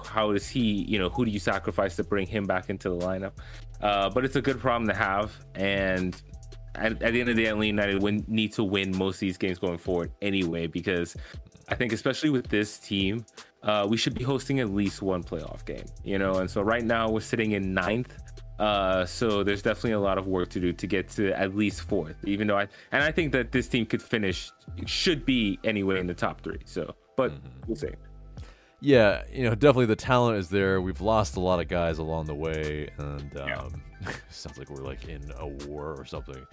how 0.05 0.31
does 0.31 0.48
he, 0.48 0.83
you 0.83 0.98
know, 0.98 1.10
who 1.10 1.25
do 1.25 1.31
you 1.31 1.39
sacrifice 1.39 1.95
to 1.98 2.03
bring 2.03 2.27
him 2.27 2.45
back 2.45 2.69
into 2.69 2.89
the 2.89 2.98
lineup? 2.98 3.33
Uh, 3.81 4.10
but 4.10 4.24
it's 4.24 4.36
a 4.36 4.41
good 4.41 4.60
problem 4.60 4.88
to 4.88 4.95
have. 4.95 5.36
And 5.55 6.19
at, 6.75 7.03
at 7.03 7.13
the 7.13 7.19
end 7.19 7.29
of 7.29 7.36
the 7.36 7.43
day, 7.43 7.50
Atlanta 7.50 7.67
United 7.67 8.01
win, 8.01 8.24
need 8.27 8.53
to 8.53 8.63
win 8.63 8.98
most 8.98 9.15
of 9.15 9.19
these 9.22 9.38
games 9.38 9.60
going 9.60 9.77
forward 9.77 10.12
anyway, 10.22 10.67
because 10.67 11.15
I 11.67 11.75
think, 11.75 11.91
especially 11.91 12.29
with 12.29 12.48
this 12.48 12.79
team, 12.79 13.25
uh, 13.63 13.86
we 13.89 13.98
should 13.98 14.13
be 14.13 14.24
hosting 14.24 14.60
at 14.60 14.69
least 14.69 15.01
one 15.01 15.24
playoff 15.24 15.65
game, 15.65 15.86
you 16.03 16.17
know? 16.17 16.36
And 16.36 16.50
so 16.50 16.62
right 16.62 16.83
now 16.83 17.10
we're 17.10 17.22
sitting 17.22 17.51
in 17.51 17.74
ninth. 17.74 18.17
Uh, 18.60 19.05
so 19.05 19.43
there's 19.43 19.62
definitely 19.62 19.91
a 19.91 20.00
lot 20.00 20.17
of 20.17 20.27
work 20.27 20.50
to 20.50 20.60
do 20.60 20.72
to 20.74 20.88
get 20.88 21.10
to 21.10 21.31
at 21.33 21.55
least 21.55 21.81
fourth, 21.81 22.15
even 22.24 22.48
though 22.48 22.57
I, 22.57 22.67
and 22.91 23.03
I 23.03 23.12
think 23.12 23.31
that 23.31 23.51
this 23.51 23.67
team 23.67 23.86
could 23.86 24.01
finish, 24.01 24.51
should 24.86 25.25
be 25.25 25.60
anyway 25.63 26.00
in 26.00 26.07
the 26.07 26.13
top 26.13 26.41
three. 26.41 26.60
So, 26.65 26.93
but 27.17 27.31
mm-hmm. 27.31 27.48
we'll 27.67 27.75
see. 27.75 27.89
Yeah, 28.79 29.24
you 29.31 29.43
know, 29.43 29.55
definitely 29.55 29.86
the 29.86 29.95
talent 29.95 30.38
is 30.38 30.50
there. 30.50 30.81
We've 30.81 31.00
lost 31.00 31.38
a 31.38 31.39
lot 31.39 31.62
of 31.62 31.69
guys 31.69 32.00
along 32.00 32.25
the 32.25 32.36
way, 32.36 32.89
and 32.98 33.38
um, 33.38 33.48
yeah. 33.48 34.12
sounds 34.29 34.57
like 34.57 34.69
we're 34.69 34.83
like 34.83 35.07
in 35.07 35.31
a 35.39 35.48
war 35.48 35.95
or 35.98 36.05
something. 36.05 36.45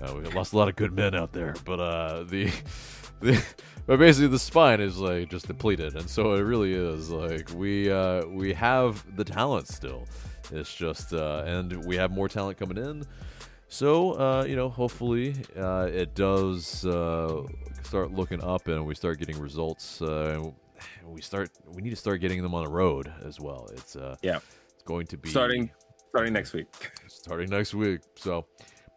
Uh, 0.00 0.14
we 0.14 0.22
lost 0.30 0.52
a 0.52 0.56
lot 0.56 0.68
of 0.68 0.76
good 0.76 0.92
men 0.92 1.14
out 1.14 1.32
there, 1.32 1.54
but 1.64 1.80
uh, 1.80 2.22
the 2.22 2.52
the 3.20 3.44
but 3.86 3.98
basically 3.98 4.28
the 4.28 4.38
spine 4.38 4.80
is 4.80 4.98
like 4.98 5.28
just 5.28 5.48
depleted, 5.48 5.96
and 5.96 6.08
so 6.08 6.34
it 6.34 6.42
really 6.42 6.72
is 6.72 7.10
like 7.10 7.50
we 7.52 7.90
uh, 7.90 8.24
we 8.26 8.52
have 8.54 9.04
the 9.16 9.24
talent 9.24 9.66
still. 9.66 10.06
It's 10.52 10.74
just 10.74 11.12
uh, 11.12 11.44
and 11.46 11.84
we 11.84 11.96
have 11.96 12.10
more 12.10 12.28
talent 12.28 12.58
coming 12.58 12.78
in. 12.78 13.04
So 13.68 14.12
uh, 14.12 14.44
you 14.44 14.56
know, 14.56 14.68
hopefully 14.68 15.34
uh, 15.56 15.88
it 15.90 16.14
does 16.14 16.84
uh, 16.84 17.42
start 17.82 18.12
looking 18.12 18.42
up, 18.42 18.68
and 18.68 18.84
we 18.84 18.94
start 18.94 19.18
getting 19.18 19.38
results. 19.38 20.02
Uh, 20.02 20.50
we 21.04 21.20
start 21.20 21.50
we 21.74 21.82
need 21.82 21.90
to 21.90 21.96
start 21.96 22.20
getting 22.20 22.42
them 22.42 22.54
on 22.54 22.64
the 22.64 22.70
road 22.70 23.12
as 23.24 23.40
well. 23.40 23.68
It's 23.72 23.96
uh 23.96 24.16
yeah, 24.22 24.38
it's 24.74 24.82
going 24.84 25.06
to 25.08 25.16
be 25.16 25.30
starting 25.30 25.70
starting 26.08 26.32
next 26.32 26.52
week. 26.52 26.68
Starting 27.08 27.50
next 27.50 27.74
week. 27.74 28.00
So, 28.16 28.46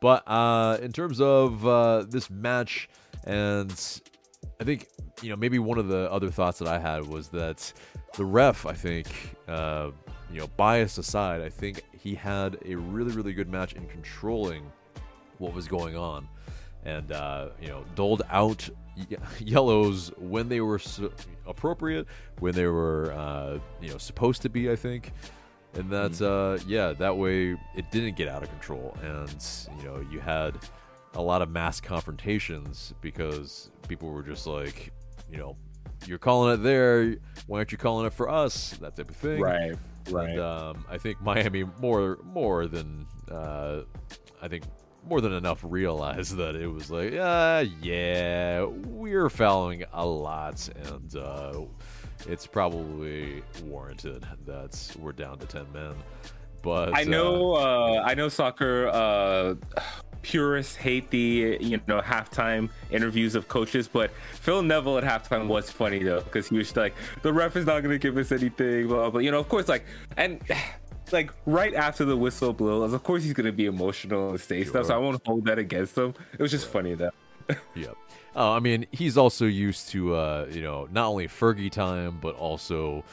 but 0.02 0.24
uh 0.28 0.78
in 0.82 0.92
terms 0.92 1.22
of 1.22 1.66
uh 1.66 2.06
this 2.08 2.30
match 2.30 2.90
and 3.26 3.72
I 4.60 4.64
think 4.64 4.88
you 5.22 5.30
know 5.30 5.36
maybe 5.36 5.60
one 5.60 5.78
of 5.78 5.88
the 5.88 6.12
other 6.12 6.30
thoughts 6.30 6.60
that 6.60 6.68
I 6.68 6.80
had 6.80 7.08
was 7.08 7.30
that 7.30 7.72
the 8.18 8.26
ref 8.26 8.66
I 8.66 8.74
think 8.74 9.08
uh 9.48 9.92
you 10.32 10.40
know 10.40 10.48
bias 10.58 10.98
aside 10.98 11.42
I 11.42 11.50
think 11.50 11.84
he 11.92 12.16
had 12.16 12.58
a 12.66 12.76
really 12.76 13.14
really 13.14 13.34
good 13.34 13.50
match 13.50 13.74
in 13.74 13.88
controlling 13.88 14.72
what 15.38 15.54
was 15.54 15.68
going 15.68 15.98
on 15.98 16.28
and 16.86 17.12
uh, 17.12 17.50
you 17.60 17.68
know 17.68 17.84
doled 17.96 18.22
out 18.30 18.70
yellows 19.40 20.12
when 20.18 20.48
they 20.48 20.62
were 20.62 20.80
su- 20.80 21.12
appropriate, 21.46 22.08
when 22.40 22.54
they 22.54 22.68
were 22.68 23.12
uh, 23.14 23.60
you 23.82 23.90
know 23.90 23.98
supposed 23.98 24.42
to 24.44 24.50
be, 24.50 24.72
I 24.72 24.76
think. 24.76 25.12
And 25.74 25.90
that's 25.92 26.22
mm-hmm. 26.22 26.64
uh, 26.64 26.70
yeah, 26.70 26.94
that 26.94 27.18
way 27.18 27.58
it 27.76 27.92
didn't 27.92 28.16
get 28.16 28.30
out 28.30 28.44
of 28.44 28.50
control, 28.50 28.96
and 29.02 29.46
you 29.78 29.86
know 29.86 30.06
you 30.10 30.20
had 30.20 30.58
a 31.16 31.22
lot 31.22 31.42
of 31.42 31.50
mass 31.50 31.82
confrontations 31.82 32.94
because 33.02 33.72
people 33.88 34.10
were 34.10 34.24
just 34.24 34.48
like, 34.48 34.92
you 35.30 35.38
know, 35.38 35.58
you're 36.08 36.18
calling 36.18 36.54
it 36.54 36.64
there, 36.64 37.16
why 37.48 37.60
aren't 37.60 37.72
you 37.72 37.78
calling 37.78 38.06
it 38.06 38.14
for 38.14 38.30
us? 38.30 38.72
That 38.82 38.96
type 38.96 39.10
of 39.10 39.16
thing. 39.16 39.42
Right. 39.42 39.76
Right. 40.10 40.30
And 40.30 40.40
um, 40.40 40.86
I 40.90 40.98
think 40.98 41.22
Miami 41.22 41.66
more 41.80 42.20
more 42.24 42.68
than 42.68 43.08
uh, 43.32 43.82
I 44.42 44.48
think 44.48 44.64
more 45.08 45.22
than 45.22 45.34
enough 45.34 45.60
realized 45.64 46.38
that 46.38 46.56
it 46.56 46.68
was 46.68 46.90
like, 46.90 47.14
uh, 47.14 47.66
yeah, 47.82 48.64
we're 48.64 49.30
fouling 49.30 49.84
a 49.94 50.06
lot, 50.06 50.68
and 50.90 51.16
uh, 51.16 51.62
it's 52.28 52.48
probably 52.48 53.44
warranted 53.64 54.26
that 54.46 54.96
we're 55.00 55.12
down 55.12 55.40
to 55.40 55.46
ten 55.46 55.66
men. 55.74 55.94
But 56.62 56.98
I 56.98 57.04
know, 57.04 57.54
uh, 57.54 57.60
uh, 57.60 58.04
I 58.06 58.16
know, 58.16 58.28
soccer 58.28 58.88
uh, 58.88 59.56
purists 60.26 60.76
hate 60.76 61.12
the 61.12 61.56
you 61.62 61.80
know 61.86 62.02
halftime 62.02 62.68
interviews 62.90 63.36
of 63.36 63.48
coaches, 63.48 63.88
but 63.88 64.10
Phil 64.34 64.64
Neville 64.64 64.98
at 64.98 65.04
halftime 65.04 65.48
was 65.48 65.70
funny 65.70 66.00
though 66.00 66.22
because 66.22 66.50
he 66.50 66.58
was 66.58 66.76
like, 66.76 66.96
the 67.22 67.32
ref 67.32 67.56
is 67.56 67.68
not 67.68 67.84
going 67.84 67.94
to 67.94 68.00
give 68.00 68.18
us 68.18 68.32
anything, 68.32 68.88
blah, 68.88 69.12
blah. 69.12 69.20
You 69.20 69.30
know, 69.30 69.40
of 69.40 69.48
course, 69.48 69.68
like 69.68 69.86
and 70.18 70.42
like 71.12 71.32
right 71.46 71.76
after 71.76 72.06
the 72.06 72.18
whistle 72.18 72.54
blows, 72.54 72.92
of 72.92 73.04
course 73.04 73.24
he's 73.24 73.34
gonna 73.34 73.52
be 73.52 73.68
emotional 73.68 74.32
and 74.32 74.42
say 74.42 74.64
sure. 74.64 74.72
stuff. 74.72 74.88
So 74.88 74.96
I 74.96 74.98
won't 74.98 75.24
hold 75.24 75.46
that 75.46 75.60
against 75.60 75.96
him. 75.96 76.16
It 76.34 76.42
was 76.42 76.50
just 76.50 76.68
funny 76.68 76.96
though. 76.96 77.12
yep. 77.76 77.96
Oh, 78.36 78.52
I 78.52 78.60
mean, 78.60 78.88
he's 78.92 79.16
also 79.16 79.46
used 79.46 79.90
to 79.90 80.16
uh, 80.16 80.48
you 80.50 80.64
know 80.64 80.88
not 80.92 81.06
only 81.06 81.28
Fergie 81.28 81.72
time, 81.72 82.18
but 82.20 82.34
also 82.36 83.04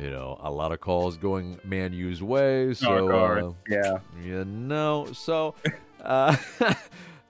you 0.00 0.10
know 0.10 0.38
a 0.40 0.50
lot 0.52 0.70
of 0.70 0.80
calls 0.80 1.16
going 1.16 1.58
Man 1.64 1.92
U's 1.92 2.22
way. 2.22 2.74
So 2.74 3.10
uh, 3.10 3.52
yeah, 3.68 3.98
you 4.24 4.44
know, 4.44 5.08
so 5.12 5.56
uh, 6.04 6.36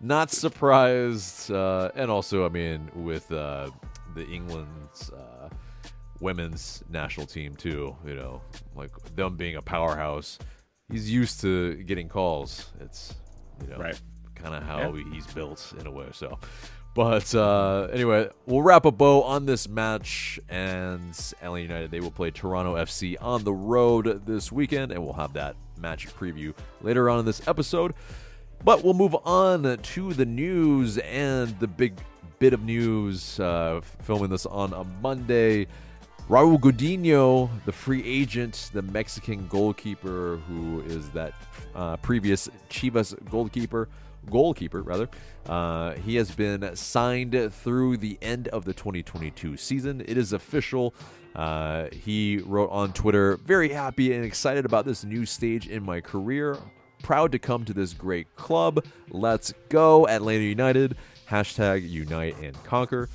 not 0.01 0.31
surprised. 0.31 1.51
Uh, 1.51 1.91
and 1.95 2.11
also, 2.11 2.45
I 2.45 2.49
mean, 2.49 2.91
with 2.95 3.31
uh, 3.33 3.71
the 4.15 4.27
England's. 4.27 5.11
Uh, 5.11 5.49
women's 6.21 6.85
national 6.91 7.27
team 7.27 7.57
too. 7.57 7.97
You 8.07 8.15
know, 8.15 8.43
like 8.77 8.91
them 9.17 9.37
being 9.37 9.57
a 9.57 9.63
powerhouse. 9.63 10.39
He's 10.91 11.11
used 11.11 11.41
to 11.41 11.77
getting 11.85 12.09
calls. 12.09 12.71
It's 12.81 13.15
you 13.63 13.69
know 13.69 13.77
right. 13.77 14.01
kind 14.35 14.55
of 14.55 14.63
how 14.63 14.95
yeah. 14.95 15.05
he's 15.13 15.27
built 15.29 15.73
in 15.79 15.87
a 15.87 15.91
way. 15.91 16.07
So, 16.13 16.39
but 16.95 17.35
uh, 17.35 17.89
anyway, 17.93 18.29
we'll 18.47 18.63
wrap 18.63 18.85
a 18.85 18.91
bow 18.91 19.23
on 19.23 19.47
this 19.47 19.69
match. 19.69 20.39
And 20.49 21.19
LA 21.43 21.57
United 21.57 21.91
they 21.91 22.01
will 22.01 22.11
play 22.11 22.31
Toronto 22.31 22.77
FC 22.77 23.17
on 23.21 23.45
the 23.45 23.55
road 23.55 24.27
this 24.27 24.53
weekend, 24.53 24.93
and 24.93 25.03
we'll 25.03 25.15
have 25.15 25.33
that 25.35 25.57
match 25.79 26.09
preview 26.15 26.55
later 26.83 27.09
on 27.09 27.19
in 27.21 27.25
this 27.25 27.47
episode. 27.49 27.95
But 28.63 28.85
we'll 28.85 28.95
move 28.95 29.17
on 29.25 29.79
to 29.79 30.13
the 30.13 30.27
news 30.27 30.99
and 30.99 31.59
the 31.61 31.67
big 31.67 31.99
bit 32.39 32.53
of 32.53 32.63
news. 32.63 33.41
Uh, 33.41 33.81
filming 34.03 34.31
this 34.31 34.47
on 34.47 34.73
a 34.75 34.85
Monday. 35.03 35.67
Raul 36.29 36.61
Gudiño, 36.61 37.51
the 37.65 37.73
free 37.73 38.05
agent, 38.05 38.71
the 38.73 38.83
Mexican 38.83 39.49
goalkeeper 39.49 40.39
who 40.47 40.81
is 40.83 41.11
that 41.11 41.33
uh, 41.75 41.97
previous 41.97 42.49
Chivas 42.69 43.17
goalkeeper, 43.29 43.89
goalkeeper 44.31 44.83
rather, 44.83 45.09
uh, 45.47 45.95
he 45.95 46.15
has 46.17 46.31
been 46.31 46.77
signed 46.77 47.53
through 47.53 47.97
the 47.97 48.17
end 48.23 48.47
of 48.49 48.65
the 48.65 48.73
2022 48.73 49.57
season. 49.57 50.03
It 50.07 50.17
is 50.17 50.33
official. 50.33 50.95
Uh, 51.35 51.87
he 51.91 52.39
wrote 52.45 52.71
on 52.71 52.93
Twitter, 52.93 53.37
"Very 53.39 53.71
happy 53.71 54.13
and 54.13 54.25
excited 54.25 54.65
about 54.65 54.85
this 54.85 55.03
new 55.03 55.27
stage 55.27 55.67
in 55.67 55.83
my 55.83 56.01
career. 56.01 56.59
Proud 57.03 57.33
to 57.33 57.39
come 57.39 57.65
to 57.65 57.73
this 57.73 57.93
great 57.93 58.35
club. 58.37 58.85
Let's 59.11 59.53
go, 59.69 60.07
Atlanta 60.07 60.45
United. 60.45 60.97
Hashtag 61.29 61.89
Unite 61.89 62.37
and 62.39 62.63
Conquer." 62.65 63.09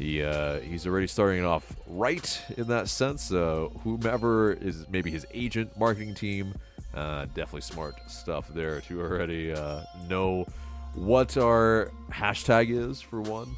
He 0.00 0.22
uh, 0.22 0.60
he's 0.60 0.86
already 0.86 1.06
starting 1.06 1.44
off 1.44 1.76
right 1.86 2.42
in 2.56 2.68
that 2.68 2.88
sense. 2.88 3.30
Uh, 3.30 3.68
whomever 3.84 4.54
is 4.54 4.86
maybe 4.88 5.10
his 5.10 5.26
agent, 5.34 5.78
marketing 5.78 6.14
team, 6.14 6.54
uh, 6.94 7.26
definitely 7.26 7.60
smart 7.60 7.96
stuff 8.08 8.48
there 8.48 8.80
to 8.80 9.00
already 9.02 9.52
uh, 9.52 9.82
know 10.08 10.46
what 10.94 11.36
our 11.36 11.90
hashtag 12.10 12.70
is 12.70 13.02
for 13.02 13.20
one, 13.20 13.54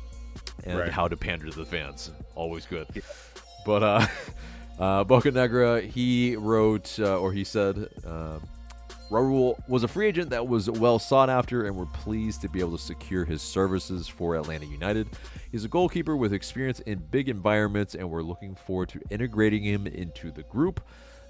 and 0.64 0.80
right. 0.80 0.90
how 0.90 1.06
to 1.06 1.16
pander 1.16 1.48
to 1.48 1.56
the 1.56 1.64
fans. 1.64 2.10
Always 2.34 2.66
good. 2.66 2.88
Yeah. 2.92 3.02
But 3.64 3.82
uh, 3.84 4.06
uh, 4.80 5.04
Bocanegra, 5.04 5.88
he 5.88 6.34
wrote 6.34 6.98
uh, 6.98 7.20
or 7.20 7.32
he 7.32 7.44
said. 7.44 7.88
Raul 9.12 9.57
was 9.69 9.85
a 9.85 9.88
free 9.88 10.07
agent 10.07 10.31
that 10.31 10.49
was 10.49 10.71
well 10.71 10.99
sought 10.99 11.28
after, 11.28 11.66
and 11.66 11.76
we're 11.76 11.85
pleased 11.85 12.40
to 12.42 12.49
be 12.49 12.61
able 12.61 12.78
to 12.78 12.83
secure 12.83 13.26
his 13.26 13.42
services 13.42 14.09
for 14.09 14.37
Atlanta 14.37 14.64
United. 14.64 15.07
He's 15.50 15.64
a 15.64 15.69
goalkeeper 15.69 16.16
with 16.16 16.33
experience 16.33 16.81
in 16.81 16.99
big 17.11 17.28
environments, 17.28 17.95
and 17.95 18.09
we're 18.11 18.23
looking 18.23 18.54
forward 18.54 18.88
to 18.90 19.00
integrating 19.11 19.62
him 19.62 19.87
into 19.87 20.31
the 20.31 20.42
group. 20.45 20.81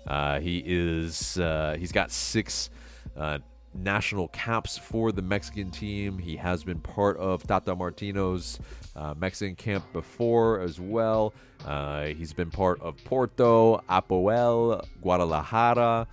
Uh, 0.06 0.38
he 0.38 0.62
is 0.64 1.38
uh, 1.38 1.76
he's 1.78 1.90
got 1.90 2.12
six 2.12 2.70
uh, 3.16 3.38
national 3.74 4.28
caps 4.28 4.78
for 4.78 5.10
the 5.10 5.22
Mexican 5.22 5.70
team. 5.70 6.18
He 6.18 6.36
has 6.36 6.62
been 6.62 6.78
part 6.78 7.16
of 7.16 7.44
Tata 7.44 7.74
Martino's 7.74 8.60
uh, 8.94 9.14
Mexican 9.16 9.56
camp 9.56 9.92
before 9.92 10.60
as 10.60 10.78
well. 10.78 11.34
Uh, 11.64 12.06
he's 12.06 12.32
been 12.32 12.50
part 12.50 12.80
of 12.80 13.02
Porto, 13.04 13.82
Apoel, 13.88 14.84
Guadalajara, 15.00 16.06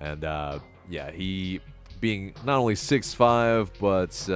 and 0.00 0.24
uh, 0.24 0.58
yeah, 0.90 1.10
he 1.10 1.60
being 2.00 2.34
not 2.44 2.58
only 2.58 2.74
six 2.74 3.14
five, 3.14 3.70
but 3.80 4.28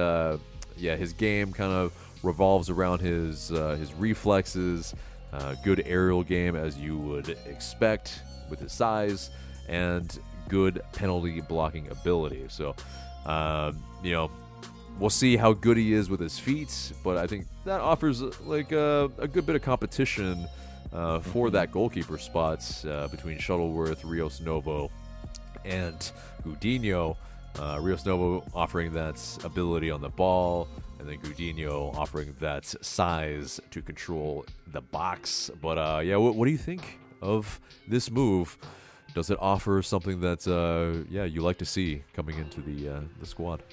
yeah, 0.77 0.95
his 0.95 1.13
game 1.13 1.53
kind 1.53 1.71
of 1.71 1.93
revolves 2.23 2.69
around 2.69 3.01
his 3.01 3.51
uh, 3.51 3.75
his 3.75 3.93
reflexes, 3.93 4.95
uh, 5.33 5.55
good 5.63 5.83
aerial 5.85 6.23
game 6.23 6.55
as 6.55 6.77
you 6.77 6.97
would 6.97 7.29
expect 7.45 8.21
with 8.49 8.59
his 8.59 8.71
size, 8.71 9.29
and 9.67 10.19
good 10.49 10.81
penalty 10.93 11.41
blocking 11.41 11.87
ability. 11.89 12.45
So, 12.49 12.75
Um, 13.25 13.81
you 14.03 14.11
know, 14.11 14.29
we'll 14.99 15.09
see 15.09 15.35
how 15.35 15.53
good 15.53 15.77
he 15.77 15.93
is 15.93 16.09
with 16.09 16.19
his 16.19 16.37
feet, 16.37 16.93
but 17.03 17.17
I 17.17 17.25
think 17.25 17.47
that 17.65 17.81
offers 17.81 18.21
like 18.45 18.71
a, 18.71 19.09
a 19.17 19.27
good 19.27 19.45
bit 19.47 19.55
of 19.55 19.63
competition 19.63 20.47
uh, 20.93 21.19
for 21.19 21.49
that 21.49 21.71
goalkeeper 21.71 22.19
spots 22.19 22.85
uh, 22.85 23.07
between 23.09 23.39
Shuttleworth, 23.39 24.03
Rios 24.03 24.41
Novo, 24.41 24.91
and 25.65 26.11
Gudiño. 26.43 27.17
Uh, 27.57 27.79
Rios 27.81 28.05
Novo 28.05 28.43
offering 28.53 28.91
that 28.93 29.17
ability 29.45 29.89
on 29.89 30.01
the 30.01 30.09
ball, 30.09 30.67
and 30.99 31.07
then 31.07 31.17
Gudiño 31.19 31.95
offering 31.95 32.35
that 32.39 32.65
size 32.83 33.61
to 33.71 33.81
control 33.81 34.45
the 34.67 34.81
box. 34.81 35.49
But 35.61 35.77
uh, 35.77 36.01
yeah, 36.03 36.17
what, 36.17 36.35
what 36.35 36.45
do 36.45 36.51
you 36.51 36.57
think 36.57 36.99
of 37.21 37.59
this 37.87 38.11
move? 38.11 38.57
Does 39.13 39.29
it 39.29 39.37
offer 39.39 39.81
something 39.81 40.19
that 40.19 40.45
uh, 40.45 41.05
yeah 41.09 41.23
you 41.23 41.41
like 41.41 41.57
to 41.59 41.65
see 41.65 42.03
coming 42.13 42.37
into 42.37 42.59
the 42.61 42.89
uh, 42.89 42.99
the 43.19 43.25
squad? 43.25 43.63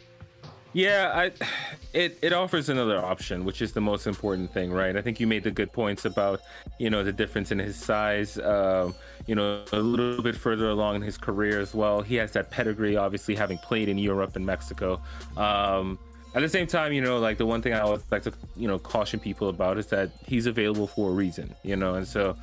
Yeah, 0.72 1.12
I, 1.14 1.32
it 1.92 2.18
it 2.22 2.32
offers 2.32 2.68
another 2.68 2.98
option, 2.98 3.44
which 3.44 3.62
is 3.62 3.72
the 3.72 3.80
most 3.80 4.06
important 4.06 4.52
thing, 4.52 4.72
right? 4.72 4.96
I 4.96 5.02
think 5.02 5.20
you 5.20 5.26
made 5.26 5.44
the 5.44 5.50
good 5.50 5.72
points 5.72 6.04
about 6.04 6.40
you 6.78 6.90
know 6.90 7.04
the 7.04 7.12
difference 7.12 7.50
in 7.50 7.58
his 7.58 7.76
size. 7.76 8.38
Um, 8.38 8.94
you 9.26 9.34
know, 9.34 9.64
a 9.72 9.78
little 9.78 10.22
bit 10.22 10.34
further 10.34 10.68
along 10.68 10.96
in 10.96 11.02
his 11.02 11.16
career 11.16 11.60
as 11.60 11.74
well. 11.74 12.02
He 12.02 12.16
has 12.16 12.32
that 12.32 12.50
pedigree, 12.50 12.96
obviously 12.96 13.36
having 13.36 13.58
played 13.58 13.88
in 13.88 13.98
Europe 13.98 14.34
and 14.34 14.44
Mexico. 14.44 15.00
Um, 15.36 15.98
at 16.34 16.40
the 16.40 16.48
same 16.48 16.66
time, 16.66 16.92
you 16.92 17.02
know, 17.02 17.18
like 17.18 17.36
the 17.36 17.46
one 17.46 17.62
thing 17.62 17.74
I 17.74 17.80
always 17.80 18.02
like 18.10 18.22
to 18.22 18.32
you 18.56 18.66
know 18.66 18.78
caution 18.78 19.20
people 19.20 19.48
about 19.48 19.78
is 19.78 19.86
that 19.88 20.10
he's 20.26 20.46
available 20.46 20.86
for 20.86 21.10
a 21.10 21.12
reason, 21.12 21.54
you 21.62 21.76
know, 21.76 21.94
and 21.94 22.06
so. 22.06 22.36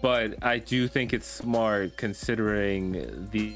But 0.00 0.42
I 0.42 0.58
do 0.58 0.88
think 0.88 1.12
it's 1.12 1.28
smart 1.28 1.96
considering 1.96 3.28
the, 3.30 3.54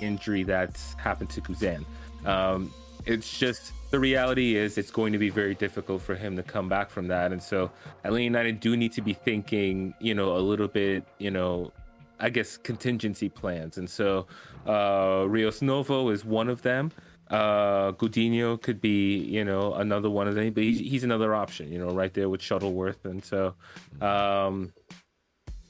injury 0.00 0.42
that's 0.42 0.94
happened 0.94 1.30
to 1.30 1.40
Guzan. 1.40 1.84
Um, 2.26 2.72
it's 3.06 3.38
just 3.38 3.72
the 3.90 4.00
reality 4.00 4.56
is 4.56 4.78
it's 4.78 4.90
going 4.90 5.12
to 5.12 5.18
be 5.18 5.30
very 5.30 5.54
difficult 5.54 6.02
for 6.02 6.14
him 6.14 6.36
to 6.36 6.42
come 6.42 6.68
back 6.68 6.90
from 6.90 7.06
that. 7.08 7.32
And 7.32 7.42
so 7.42 7.70
Atlanta 8.04 8.24
United 8.24 8.60
do 8.60 8.76
need 8.76 8.92
to 8.92 9.00
be 9.00 9.12
thinking, 9.12 9.94
you 10.00 10.14
know, 10.14 10.36
a 10.36 10.38
little 10.38 10.68
bit, 10.68 11.04
you 11.18 11.30
know, 11.30 11.72
I 12.18 12.30
guess 12.30 12.56
contingency 12.56 13.28
plans. 13.28 13.78
And 13.78 13.88
so 13.88 14.26
uh, 14.66 15.24
Rios 15.28 15.62
Novo 15.62 16.08
is 16.10 16.24
one 16.24 16.48
of 16.48 16.62
them. 16.62 16.90
Uh, 17.30 17.92
Gudiño 17.92 18.60
could 18.60 18.80
be, 18.80 19.18
you 19.18 19.44
know, 19.44 19.74
another 19.74 20.10
one 20.10 20.28
of 20.28 20.34
them, 20.34 20.52
but 20.52 20.62
he's, 20.62 20.78
he's 20.78 21.04
another 21.04 21.34
option, 21.34 21.72
you 21.72 21.78
know, 21.78 21.92
right 21.92 22.12
there 22.14 22.28
with 22.28 22.40
Shuttleworth. 22.40 23.04
And 23.04 23.24
so, 23.24 23.54
um, 24.00 24.72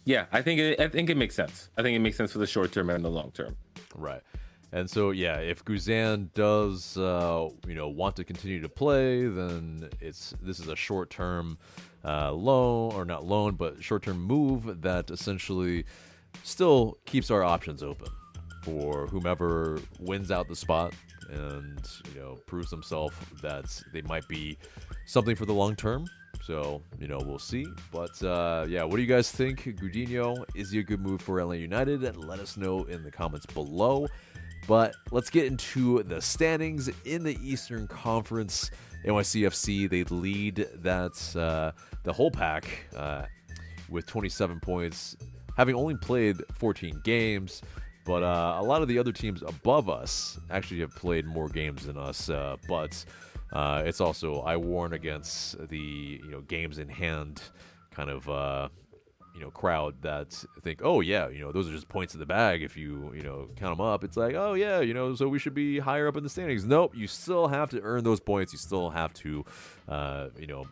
yeah, 0.05 0.27
I 0.33 0.43
think 0.43 0.61
it, 0.61 0.81
I 0.81 0.89
think 0.89 1.11
it 1.11 1.17
makes 1.17 1.35
sense. 1.35 1.71
I 1.77 1.83
think 1.83 1.97
it 1.97 2.01
makes 2.01 2.17
sense 2.17 2.33
for 2.33 2.39
the 2.39 2.47
short 2.47 2.73
term 2.73 2.91
and 2.91 3.05
the 3.05 3.11
long 3.11 3.33
term. 3.33 3.57
Right. 3.95 4.23
And 4.77 4.91
so, 4.91 5.11
yeah, 5.11 5.39
if 5.39 5.65
Guzan 5.65 6.35
does, 6.35 6.99
uh, 6.99 7.49
you 7.67 7.75
know, 7.75 7.89
want 7.89 8.15
to 8.17 8.25
continue 8.25 8.61
to 8.61 8.69
play, 8.69 9.27
then 9.27 9.89
it's 10.03 10.35
this 10.43 10.61
is 10.61 10.69
a 10.69 10.77
short-term 10.77 11.57
uh, 12.05 12.31
loan 12.31 12.93
or 12.93 13.07
not 13.07 13.25
loan, 13.25 13.55
but 13.55 13.83
short-term 13.83 14.21
move 14.21 14.83
that 14.83 15.11
essentially 15.11 15.87
still 16.43 16.99
keeps 17.07 17.31
our 17.31 17.43
options 17.43 17.83
open 17.83 18.09
for 18.65 19.07
whomever 19.07 19.81
wins 19.99 20.31
out 20.31 20.47
the 20.47 20.55
spot 20.55 20.93
and 21.31 21.81
you 22.13 22.21
know 22.21 22.35
proves 22.47 22.71
himself 22.71 23.33
that 23.41 23.83
they 23.95 24.03
might 24.03 24.29
be 24.29 24.59
something 25.07 25.35
for 25.35 25.47
the 25.47 25.55
long 25.55 25.75
term. 25.75 26.05
So 26.45 26.83
you 27.01 27.09
know 27.09 27.19
we'll 27.25 27.39
see. 27.39 27.67
But 27.91 28.23
uh, 28.23 28.67
yeah, 28.69 28.85
what 28.85 28.97
do 28.97 29.01
you 29.01 29.09
guys 29.09 29.31
think? 29.31 29.65
Gudiño 29.65 30.45
is 30.55 30.71
he 30.71 30.81
a 30.81 30.83
good 30.83 31.01
move 31.01 31.23
for 31.23 31.43
LA 31.43 31.53
United? 31.53 32.15
Let 32.19 32.41
us 32.41 32.59
know 32.59 32.85
in 32.85 33.03
the 33.03 33.11
comments 33.11 33.47
below. 33.47 34.07
But 34.67 34.95
let's 35.11 35.31
get 35.31 35.47
into 35.47 36.03
the 36.03 36.21
standings 36.21 36.91
in 37.05 37.23
the 37.23 37.39
Eastern 37.43 37.87
Conference. 37.87 38.71
NYCFC 39.05 39.89
they 39.89 40.03
lead 40.05 40.67
that 40.77 41.37
uh, 41.37 41.71
the 42.03 42.13
whole 42.13 42.31
pack 42.31 42.67
uh, 42.97 43.27
with 43.89 44.07
27 44.07 44.59
points, 44.61 45.17
having 45.57 45.77
only 45.77 45.95
played 45.97 46.37
14 46.59 47.01
games. 47.05 47.63
But 48.05 48.23
uh, 48.23 48.57
a 48.59 48.63
lot 48.63 48.83
of 48.83 48.89
the 48.89 48.99
other 48.99 49.13
teams 49.13 49.43
above 49.43 49.89
us 49.89 50.39
actually 50.51 50.81
have 50.81 50.95
played 50.95 51.27
more 51.27 51.49
games 51.49 51.87
than 51.87 51.97
us. 51.97 52.29
Uh, 52.31 52.57
but 52.69 53.05
uh, 53.53 53.83
it's 53.85 54.01
also 54.01 54.41
I 54.41 54.57
warn 54.57 54.93
against 54.93 55.69
the 55.69 55.79
you 55.79 56.31
know 56.31 56.41
games 56.43 56.79
in 56.79 56.89
hand 56.89 57.43
kind 57.91 58.11
of 58.11 58.29
uh, 58.29 58.69
you 59.37 59.43
know 59.43 59.51
crowd 59.51 59.95
that 60.03 60.33
think, 60.63 60.81
oh 60.83 61.01
yeah, 61.01 61.29
you 61.29 61.41
know 61.41 61.53
those 61.53 61.69
are 61.69 61.73
just 61.73 61.89
points 61.89 62.15
in 62.15 62.21
the 62.21 62.27
bag 62.27 62.63
if 62.63 62.77
you 62.77 63.13
you 63.15 63.23
know 63.23 63.49
count 63.57 63.77
them 63.77 63.87
up. 63.87 64.03
It's 64.03 64.17
like, 64.17 64.35
oh 64.35 64.55
yeah, 64.55 64.81
you 64.81 64.95
know, 64.95 65.15
so 65.15 65.29
we 65.29 65.39
should 65.39 65.55
be 65.55 65.79
higher 65.79 66.09
up 66.09 66.17
in 66.17 66.23
the 66.23 66.31
standings. 66.31 66.65
Nope, 66.65 66.97
you 66.97 67.07
still 67.07 67.49
have 67.49 67.71
to 67.71 67.81
earn 67.83 68.03
those 68.03 68.21
points. 68.21 68.53
You 68.53 68.59
still 68.59 68.91
have 68.91 69.13
to, 69.15 69.45
uh, 69.89 70.29
you 70.39 70.47
know, 70.47 70.67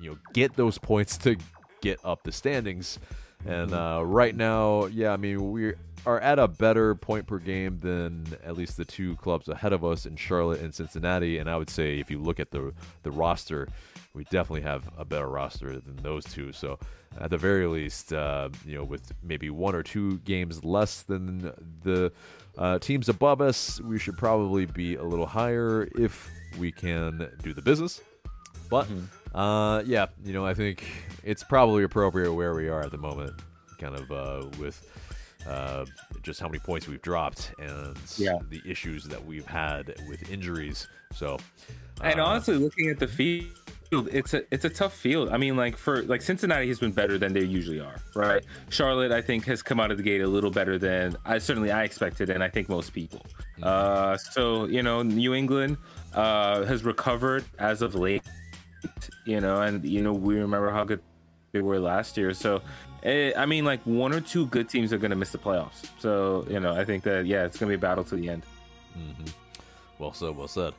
you 0.00 0.10
know, 0.10 0.18
get 0.32 0.56
those 0.56 0.78
points 0.78 1.18
to 1.18 1.36
get 1.82 2.00
up 2.04 2.22
the 2.22 2.32
standings. 2.32 2.98
And 3.46 3.74
uh, 3.74 4.02
right 4.02 4.34
now, 4.34 4.86
yeah, 4.86 5.12
I 5.12 5.18
mean, 5.18 5.52
we 5.52 5.74
are 6.06 6.18
at 6.20 6.38
a 6.38 6.48
better 6.48 6.94
point 6.94 7.26
per 7.26 7.38
game 7.38 7.78
than 7.80 8.26
at 8.44 8.56
least 8.56 8.76
the 8.78 8.84
two 8.84 9.16
clubs 9.16 9.48
ahead 9.48 9.72
of 9.72 9.84
us 9.84 10.06
in 10.06 10.16
Charlotte 10.16 10.60
and 10.60 10.74
Cincinnati. 10.74 11.38
And 11.38 11.48
I 11.48 11.56
would 11.56 11.70
say, 11.70 11.98
if 11.98 12.10
you 12.10 12.18
look 12.18 12.40
at 12.40 12.50
the 12.50 12.72
the 13.02 13.10
roster, 13.10 13.68
we 14.14 14.24
definitely 14.24 14.62
have 14.62 14.88
a 14.96 15.04
better 15.04 15.28
roster 15.28 15.78
than 15.80 15.96
those 15.96 16.24
two. 16.24 16.52
So 16.52 16.78
at 17.20 17.30
the 17.30 17.36
very 17.36 17.66
least, 17.66 18.12
uh, 18.12 18.48
you 18.64 18.76
know, 18.76 18.84
with 18.84 19.12
maybe 19.22 19.50
one 19.50 19.74
or 19.74 19.82
two 19.82 20.18
games 20.18 20.64
less 20.64 21.02
than 21.02 21.52
the 21.82 22.12
uh, 22.56 22.78
teams 22.78 23.08
above 23.08 23.40
us, 23.40 23.80
we 23.80 23.98
should 23.98 24.16
probably 24.16 24.66
be 24.66 24.94
a 24.94 25.02
little 25.02 25.26
higher 25.26 25.88
if 25.96 26.30
we 26.58 26.70
can 26.70 27.28
do 27.42 27.52
the 27.52 27.62
business. 27.62 28.00
But 28.70 28.86
mm-hmm. 28.86 29.36
uh, 29.36 29.80
yeah, 29.80 30.06
you 30.24 30.32
know, 30.32 30.46
I 30.46 30.54
think 30.54 30.84
it's 31.24 31.42
probably 31.42 31.82
appropriate 31.82 32.32
where 32.32 32.54
we 32.54 32.68
are 32.68 32.82
at 32.82 32.92
the 32.92 32.98
moment, 32.98 33.32
kind 33.78 33.96
of 33.96 34.12
uh, 34.12 34.46
with. 34.58 34.88
Uh, 35.46 35.84
just 36.22 36.40
how 36.40 36.48
many 36.48 36.58
points 36.58 36.88
we've 36.88 37.02
dropped 37.02 37.52
and 37.58 37.98
yeah. 38.16 38.38
the 38.48 38.62
issues 38.64 39.04
that 39.04 39.22
we've 39.26 39.44
had 39.44 39.94
with 40.08 40.30
injuries. 40.30 40.88
So, 41.14 41.36
and 42.00 42.18
uh, 42.18 42.24
honestly, 42.24 42.56
looking 42.56 42.88
at 42.88 42.98
the 42.98 43.06
field, 43.88 44.08
it's 44.12 44.34
a 44.34 44.42
it's 44.52 44.64
a 44.64 44.70
tough 44.70 44.94
field. 44.94 45.30
I 45.30 45.36
mean, 45.36 45.56
like 45.56 45.76
for 45.76 46.02
like 46.02 46.22
Cincinnati 46.22 46.68
has 46.68 46.78
been 46.78 46.92
better 46.92 47.18
than 47.18 47.32
they 47.32 47.44
usually 47.44 47.80
are, 47.80 47.96
right? 48.14 48.44
Charlotte, 48.70 49.12
I 49.12 49.20
think, 49.20 49.44
has 49.46 49.62
come 49.62 49.80
out 49.80 49.90
of 49.90 49.96
the 49.96 50.02
gate 50.02 50.20
a 50.20 50.26
little 50.26 50.50
better 50.50 50.78
than 50.78 51.16
I 51.24 51.38
certainly 51.38 51.70
I 51.70 51.84
expected, 51.84 52.30
and 52.30 52.42
I 52.42 52.48
think 52.48 52.68
most 52.68 52.92
people. 52.92 53.20
Mm-hmm. 53.58 53.64
Uh, 53.64 54.16
so 54.16 54.66
you 54.66 54.82
know, 54.82 55.02
New 55.02 55.34
England 55.34 55.76
uh, 56.14 56.64
has 56.64 56.84
recovered 56.84 57.44
as 57.58 57.82
of 57.82 57.94
late, 57.94 58.22
you 59.24 59.40
know, 59.40 59.62
and 59.62 59.84
you 59.84 60.02
know 60.02 60.12
we 60.12 60.38
remember 60.38 60.70
how 60.70 60.84
good 60.84 61.00
they 61.52 61.60
were 61.60 61.78
last 61.78 62.16
year. 62.16 62.34
So, 62.34 62.56
it, 63.02 63.34
eh, 63.34 63.40
I 63.40 63.46
mean, 63.46 63.64
like 63.64 63.80
one 63.84 64.12
or 64.12 64.20
two 64.20 64.46
good 64.46 64.68
teams 64.68 64.92
are 64.92 64.98
going 64.98 65.10
to 65.10 65.16
miss 65.16 65.30
the 65.30 65.38
playoffs. 65.38 65.86
So 65.98 66.46
you 66.50 66.60
know, 66.60 66.74
I 66.74 66.84
think 66.84 67.04
that 67.04 67.26
yeah, 67.26 67.44
it's 67.44 67.58
going 67.58 67.70
to 67.70 67.76
be 67.76 67.80
a 67.80 67.86
battle 67.88 68.04
to 68.04 68.16
the 68.16 68.28
end. 68.28 68.42
Mm-hmm. 68.98 69.43
Well 69.98 70.12
said. 70.12 70.36
Well 70.36 70.48
said. 70.48 70.74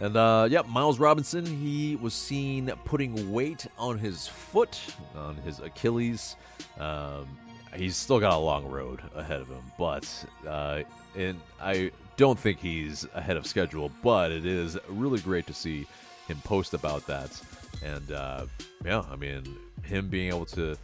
And 0.00 0.16
uh, 0.16 0.62
Miles 0.68 0.98
Robinson, 0.98 1.44
he 1.44 1.96
was 1.96 2.14
seen 2.14 2.72
putting 2.84 3.32
weight 3.32 3.66
on 3.78 3.98
his 3.98 4.26
foot, 4.26 4.80
on 5.14 5.36
his 5.36 5.60
Achilles. 5.60 6.36
Um, 6.78 7.26
he's 7.74 7.96
still 7.96 8.18
got 8.18 8.34
a 8.34 8.38
long 8.38 8.70
road 8.70 9.00
ahead 9.14 9.40
of 9.40 9.48
him, 9.48 9.62
but 9.78 10.24
uh, 10.46 10.82
and 11.16 11.38
I 11.60 11.90
don't 12.16 12.38
think 12.38 12.60
he's 12.60 13.06
ahead 13.14 13.36
of 13.36 13.46
schedule. 13.46 13.90
But 14.02 14.32
it 14.32 14.46
is 14.46 14.78
really 14.88 15.20
great 15.20 15.46
to 15.48 15.54
see 15.54 15.86
him 16.26 16.40
post 16.44 16.72
about 16.72 17.06
that, 17.06 17.38
and 17.84 18.10
uh, 18.12 18.46
yeah, 18.84 19.02
I 19.10 19.16
mean 19.16 19.56
him 19.82 20.08
being 20.08 20.28
able 20.28 20.46
to 20.46 20.76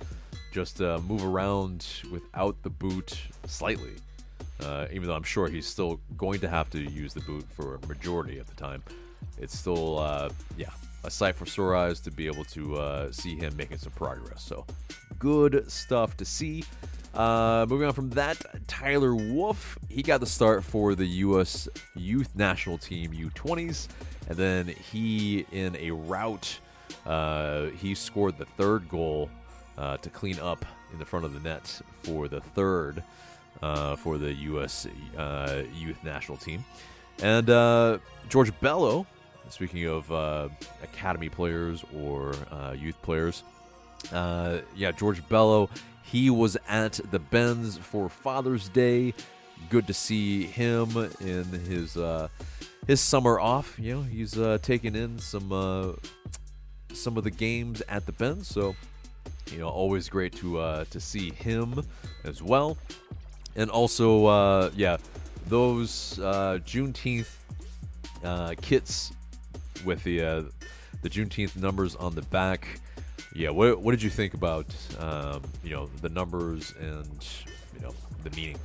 just 0.53 0.81
uh, 0.81 0.99
move 1.07 1.25
around 1.25 1.87
without 2.11 2.62
the 2.62 2.70
boot 2.70 3.18
slightly. 3.46 3.94
Uh, 4.61 4.87
even 4.90 5.09
though 5.09 5.14
I'm 5.14 5.23
sure 5.23 5.49
he's 5.49 5.66
still 5.66 6.01
going 6.16 6.40
to 6.40 6.49
have 6.49 6.71
to 6.71 6.81
use 6.81 7.12
the 7.12 7.21
boot 7.21 7.45
for 7.51 7.75
a 7.75 7.87
majority 7.87 8.38
of 8.38 8.47
the 8.47 8.55
time 8.55 8.83
it's 9.38 9.57
still, 9.57 9.99
uh, 9.99 10.31
yeah, 10.57 10.71
a 11.05 11.11
sight 11.11 11.37
for 11.37 11.47
sore 11.47 11.77
eyes 11.77 12.01
to 12.01 12.11
be 12.11 12.27
able 12.27 12.45
to 12.45 12.77
uh, 12.77 13.12
see 13.12 13.37
him 13.37 13.57
making 13.57 13.79
some 13.79 13.92
progress. 13.92 14.42
So 14.42 14.64
good 15.19 15.71
stuff 15.71 16.16
to 16.19 16.25
see. 16.25 16.64
Uh, 17.14 17.64
moving 17.69 17.87
on 17.87 17.95
from 17.95 18.11
that, 18.11 18.45
Tyler 18.66 19.14
Wolff, 19.14 19.79
he 19.88 20.03
got 20.03 20.21
the 20.21 20.27
start 20.27 20.62
for 20.62 20.95
the 20.95 21.07
U.S. 21.07 21.66
Youth 21.95 22.35
National 22.37 22.77
Team 22.77 23.12
U20s, 23.12 23.88
and 24.29 24.37
then 24.37 24.66
he, 24.69 25.47
in 25.51 25.77
a 25.77 25.92
rout, 25.92 26.59
uh, 27.07 27.66
he 27.66 27.95
scored 27.95 28.37
the 28.37 28.45
third 28.45 28.87
goal 28.90 29.31
uh, 29.79 29.97
to 29.99 30.11
clean 30.11 30.38
up 30.40 30.64
in 30.92 30.99
the 30.99 31.07
front 31.07 31.25
of 31.25 31.33
the 31.33 31.40
net 31.40 31.81
for 32.03 32.29
the 32.29 32.40
third 32.40 33.03
uh, 33.62 33.97
for 33.97 34.19
the 34.19 34.33
U.S. 34.33 34.87
Uh, 35.16 35.62
Youth 35.75 36.03
National 36.05 36.38
Team. 36.38 36.64
And 37.23 37.49
uh, 37.49 37.99
George 38.29 38.59
Bello, 38.61 39.07
Speaking 39.49 39.87
of 39.87 40.11
uh, 40.11 40.49
academy 40.83 41.29
players 41.29 41.85
or 41.97 42.35
uh, 42.51 42.73
youth 42.77 43.01
players, 43.03 43.45
uh, 44.12 44.59
yeah, 44.75 44.90
George 44.90 45.27
Bello, 45.29 45.71
he 46.03 46.31
was 46.31 46.57
at 46.69 46.99
the 47.12 47.21
Benz 47.21 47.79
for 47.79 48.09
Father's 48.09 48.69
Day 48.69 49.14
good 49.71 49.87
to 49.87 49.95
see 49.95 50.45
him 50.45 50.97
in 51.21 51.45
his 51.45 51.97
his 52.88 53.01
summer 53.01 53.38
off. 53.38 53.79
You 53.79 53.95
know, 53.95 54.03
he's 54.03 54.37
taking 54.62 54.97
in 54.97 55.21
some 55.21 55.97
some 56.92 57.16
of 57.16 57.23
the 57.23 57.31
games 57.31 57.83
at 57.88 58.05
the 58.05 58.12
Benz, 58.12 58.49
so 58.49 58.75
you 59.53 59.59
know, 59.59 59.69
always 59.69 60.09
great 60.09 60.33
to 60.37 60.59
uh, 60.59 60.85
to 60.90 61.01
see 61.01 61.31
him 61.31 61.85
as 62.25 62.42
well. 62.42 62.77
And 63.57 63.71
also, 63.71 64.27
uh, 64.27 64.71
yeah, 64.77 64.99
those 65.49 66.19
uh, 66.21 66.59
Juneteenth 66.64 67.35
uh, 68.25 68.55
kits 68.61 69.12
with 69.85 70.03
the 70.05 70.23
uh, 70.23 70.42
the 71.03 71.09
Juneteenth 71.09 71.57
numbers 71.57 71.97
on 71.97 72.14
the 72.14 72.23
back. 72.23 72.81
Yeah, 73.35 73.51
what 73.51 73.81
what 73.81 73.92
did 73.92 74.03
you 74.03 74.11
think 74.11 74.35
about 74.35 74.66
um, 74.99 75.42
you 75.64 75.71
know 75.71 75.87
the 76.03 76.09
numbers 76.09 76.75
and 76.79 77.27
you 77.75 77.81
know 77.81 77.95
the 78.25 78.31
meaning? 78.37 78.59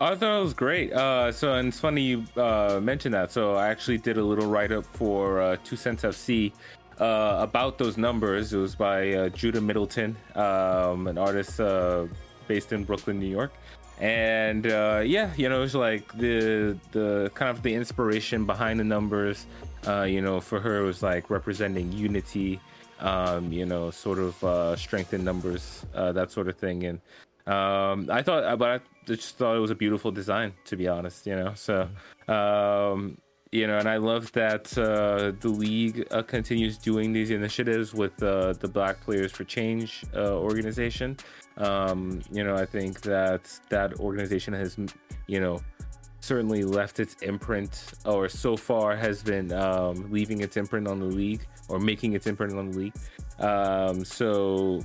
I 0.00 0.14
thought 0.14 0.38
it 0.38 0.42
was 0.42 0.54
great. 0.54 0.92
Uh, 0.92 1.32
so, 1.32 1.54
and 1.54 1.68
it's 1.68 1.80
funny 1.80 2.02
you 2.02 2.24
uh, 2.36 2.78
mentioned 2.80 3.14
that. 3.14 3.32
So, 3.32 3.56
I 3.56 3.68
actually 3.68 3.98
did 3.98 4.16
a 4.16 4.22
little 4.22 4.46
write 4.46 4.70
up 4.70 4.84
for 4.84 5.42
uh, 5.42 5.56
Two 5.64 5.74
Cents 5.74 6.04
FC 6.04 6.52
uh, 7.00 7.38
about 7.40 7.78
those 7.78 7.96
numbers. 7.96 8.52
It 8.52 8.58
was 8.58 8.76
by 8.76 9.12
uh, 9.12 9.28
Judah 9.30 9.60
Middleton, 9.60 10.16
um, 10.36 11.08
an 11.08 11.18
artist 11.18 11.58
uh, 11.58 12.06
based 12.48 12.72
in 12.72 12.84
Brooklyn, 12.84 13.20
New 13.20 13.28
York. 13.30 13.52
And 14.00 14.64
yeah, 14.64 15.30
you 15.36 15.48
know, 15.48 15.62
it's 15.62 15.74
like 15.74 16.06
the 16.16 16.78
the 16.92 17.30
kind 17.34 17.50
of 17.50 17.62
the 17.62 17.74
inspiration 17.74 18.46
behind 18.46 18.80
the 18.80 18.84
numbers. 18.84 19.46
you 19.86 20.20
know, 20.20 20.40
for 20.40 20.60
her, 20.60 20.82
was 20.82 21.02
like 21.02 21.30
representing 21.30 21.92
unity. 21.92 22.60
Um, 23.00 23.52
you 23.52 23.64
know, 23.64 23.92
sort 23.92 24.18
of 24.18 24.78
strength 24.78 25.14
in 25.14 25.22
numbers, 25.24 25.86
that 25.92 26.30
sort 26.32 26.48
of 26.48 26.56
thing. 26.56 26.84
And 26.84 27.00
um, 27.48 28.10
I 28.10 28.22
thought, 28.22 28.58
but 28.58 28.68
I 28.68 28.80
just 29.06 29.38
thought 29.38 29.56
it 29.56 29.60
was 29.60 29.70
a 29.70 29.74
beautiful 29.74 30.12
design, 30.12 30.52
to 30.66 30.76
be 30.76 30.86
honest. 30.86 31.26
You 31.26 31.36
know, 31.36 31.52
so 31.54 31.88
um, 32.28 33.18
you 33.50 33.66
know, 33.66 33.78
and 33.78 33.88
I 33.88 33.96
love 33.96 34.30
that 34.32 34.76
uh, 34.76 35.32
the 35.40 35.48
league 35.48 36.06
uh, 36.10 36.22
continues 36.22 36.76
doing 36.76 37.12
these 37.12 37.30
initiatives 37.30 37.94
with 37.94 38.22
uh, 38.22 38.52
the 38.52 38.68
Black 38.68 39.00
Players 39.00 39.32
for 39.32 39.44
Change 39.44 40.04
uh, 40.14 40.34
organization. 40.34 41.16
Um, 41.58 42.22
you 42.30 42.44
know, 42.44 42.54
I 42.54 42.64
think 42.64 43.00
that 43.02 43.42
that 43.68 43.98
organization 44.00 44.54
has, 44.54 44.76
you 45.26 45.40
know, 45.40 45.60
certainly 46.20 46.64
left 46.64 47.00
its 47.00 47.14
imprint, 47.22 47.92
or 48.04 48.28
so 48.28 48.56
far 48.56 48.96
has 48.96 49.22
been 49.22 49.52
um, 49.52 50.10
leaving 50.10 50.40
its 50.40 50.56
imprint 50.56 50.88
on 50.88 50.98
the 51.00 51.06
league, 51.06 51.46
or 51.68 51.78
making 51.78 52.14
its 52.14 52.26
imprint 52.26 52.56
on 52.56 52.70
the 52.70 52.78
league. 52.78 52.94
Um, 53.38 54.04
so, 54.04 54.80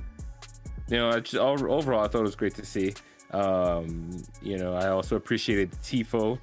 you 0.88 0.96
know, 0.96 1.18
just, 1.20 1.36
overall, 1.36 2.04
I 2.04 2.08
thought 2.08 2.20
it 2.20 2.22
was 2.22 2.36
great 2.36 2.54
to 2.56 2.66
see. 2.66 2.94
Um, 3.30 4.22
you 4.42 4.58
know, 4.58 4.74
I 4.74 4.88
also 4.88 5.16
appreciated 5.16 5.72
Tifo 5.82 6.38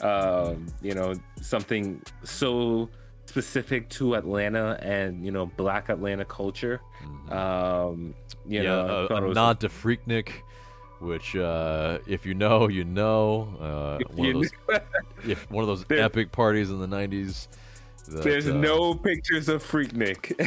um, 0.00 0.66
you 0.82 0.94
know, 0.94 1.14
something 1.40 2.02
so 2.22 2.88
specific 3.34 3.88
to 3.88 4.14
Atlanta 4.14 4.78
and 4.80 5.26
you 5.26 5.32
know 5.32 5.46
Black 5.46 5.88
Atlanta 5.88 6.24
culture. 6.24 6.80
Mm-hmm. 7.02 7.32
Um, 7.32 8.14
you 8.46 8.62
yeah, 8.62 8.62
know, 8.62 9.08
a, 9.10 9.14
a 9.14 9.26
was... 9.26 9.34
nod 9.34 9.58
to 9.60 9.68
Freaknik, 9.68 10.30
which 11.00 11.34
uh, 11.34 11.98
if 12.06 12.24
you 12.24 12.34
know, 12.34 12.68
you 12.68 12.84
know. 12.84 13.48
Uh, 13.60 13.98
one, 14.14 14.28
of 14.28 14.34
those, 14.34 14.50
if 15.28 15.50
one 15.50 15.62
of 15.62 15.66
those 15.66 15.84
epic 15.90 16.30
parties 16.30 16.70
in 16.70 16.78
the 16.78 16.86
'90s. 16.86 17.48
That, 18.06 18.22
There's 18.22 18.48
uh, 18.48 18.54
no 18.54 18.94
pictures 18.94 19.48
of 19.48 19.64
Freaknik. 19.64 20.38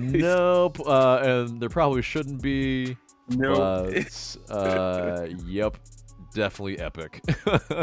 nope, 0.02 0.80
uh, 0.86 1.20
and 1.22 1.60
there 1.60 1.70
probably 1.70 2.02
shouldn't 2.02 2.42
be. 2.42 2.94
Nope. 3.30 3.94
Uh, 4.50 5.26
yep, 5.46 5.78
definitely 6.34 6.78
epic. 6.78 7.22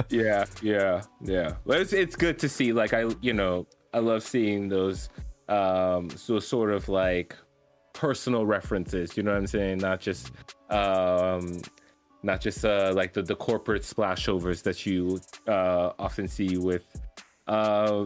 yeah, 0.09 0.45
yeah, 0.61 1.01
yeah. 1.19 1.55
Well, 1.65 1.81
it's 1.81 1.93
it's 1.93 2.15
good 2.15 2.37
to 2.39 2.49
see. 2.49 2.73
Like 2.73 2.93
I, 2.93 3.05
you 3.21 3.33
know, 3.33 3.65
I 3.93 3.99
love 3.99 4.23
seeing 4.23 4.69
those, 4.69 5.09
um, 5.49 6.09
so 6.11 6.39
sort 6.39 6.71
of 6.71 6.87
like 6.89 7.35
personal 7.93 8.45
references. 8.45 9.17
You 9.17 9.23
know 9.23 9.31
what 9.31 9.37
I'm 9.37 9.47
saying? 9.47 9.79
Not 9.79 9.99
just, 9.99 10.31
um, 10.69 11.61
not 12.23 12.39
just 12.39 12.63
uh, 12.63 12.93
like 12.95 13.13
the 13.13 13.21
the 13.21 13.35
corporate 13.35 13.81
splashovers 13.81 14.63
that 14.63 14.85
you 14.85 15.19
uh, 15.47 15.91
often 15.99 16.27
see 16.27 16.57
with, 16.57 16.85
uh, 17.47 18.05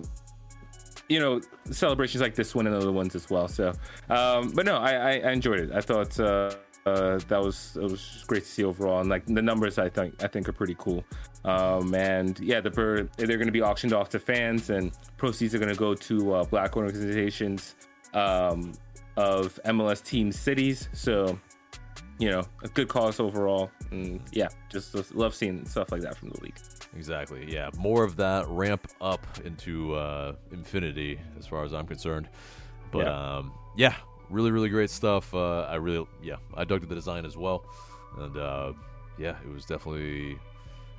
you 1.07 1.19
know, 1.19 1.41
celebrations 1.69 2.21
like 2.21 2.35
this 2.35 2.55
one 2.55 2.65
and 2.65 2.75
other 2.75 2.91
ones 2.91 3.15
as 3.15 3.29
well. 3.29 3.47
So, 3.47 3.73
um, 4.09 4.51
but 4.51 4.65
no, 4.65 4.77
I, 4.77 5.17
I, 5.19 5.31
enjoyed 5.31 5.59
it. 5.59 5.71
I 5.71 5.81
thought. 5.81 6.19
Uh, 6.19 6.51
uh, 6.85 7.19
that 7.27 7.41
was 7.41 7.77
it 7.81 7.89
was 7.89 8.23
great 8.27 8.43
to 8.43 8.49
see 8.49 8.63
overall, 8.63 8.99
and 8.99 9.09
like 9.09 9.25
the 9.25 9.41
numbers, 9.41 9.77
I 9.79 9.89
think 9.89 10.23
I 10.23 10.27
think 10.27 10.47
are 10.47 10.53
pretty 10.53 10.75
cool. 10.77 11.03
Um, 11.43 11.93
and 11.95 12.39
yeah, 12.39 12.61
the 12.61 12.69
bird 12.69 13.09
they're 13.17 13.37
going 13.37 13.47
to 13.47 13.51
be 13.51 13.61
auctioned 13.61 13.93
off 13.93 14.09
to 14.09 14.19
fans, 14.19 14.69
and 14.69 14.91
proceeds 15.17 15.55
are 15.55 15.59
going 15.59 15.73
to 15.73 15.79
go 15.79 15.95
to 15.95 16.33
uh, 16.33 16.43
Black 16.45 16.77
organizations 16.77 17.75
um, 18.13 18.73
of 19.17 19.59
MLS 19.65 20.03
team 20.03 20.31
cities. 20.31 20.89
So 20.93 21.39
you 22.17 22.29
know, 22.29 22.43
a 22.63 22.67
good 22.69 22.87
cause 22.87 23.19
overall. 23.19 23.71
And 23.91 24.21
yeah, 24.31 24.47
just 24.69 25.13
love 25.13 25.35
seeing 25.35 25.65
stuff 25.65 25.91
like 25.91 26.01
that 26.01 26.15
from 26.15 26.29
the 26.29 26.41
league. 26.41 26.57
Exactly. 26.95 27.51
Yeah, 27.51 27.69
more 27.77 28.03
of 28.03 28.15
that 28.17 28.47
ramp 28.47 28.87
up 29.01 29.25
into 29.43 29.95
uh, 29.95 30.35
infinity, 30.51 31.19
as 31.37 31.47
far 31.47 31.63
as 31.63 31.73
I'm 31.73 31.87
concerned. 31.87 32.29
But 32.91 33.05
yeah. 33.05 33.37
um, 33.37 33.51
yeah, 33.75 33.95
really, 34.29 34.51
really 34.51 34.69
great 34.69 34.89
stuff. 34.89 35.33
Uh, 35.33 35.61
I 35.61 35.75
really, 35.75 36.07
yeah, 36.21 36.37
I 36.55 36.63
dug 36.63 36.81
to 36.81 36.87
the 36.87 36.95
design 36.95 37.25
as 37.25 37.37
well, 37.37 37.65
and 38.17 38.37
uh, 38.37 38.73
yeah, 39.17 39.35
it 39.43 39.53
was 39.53 39.65
definitely. 39.65 40.37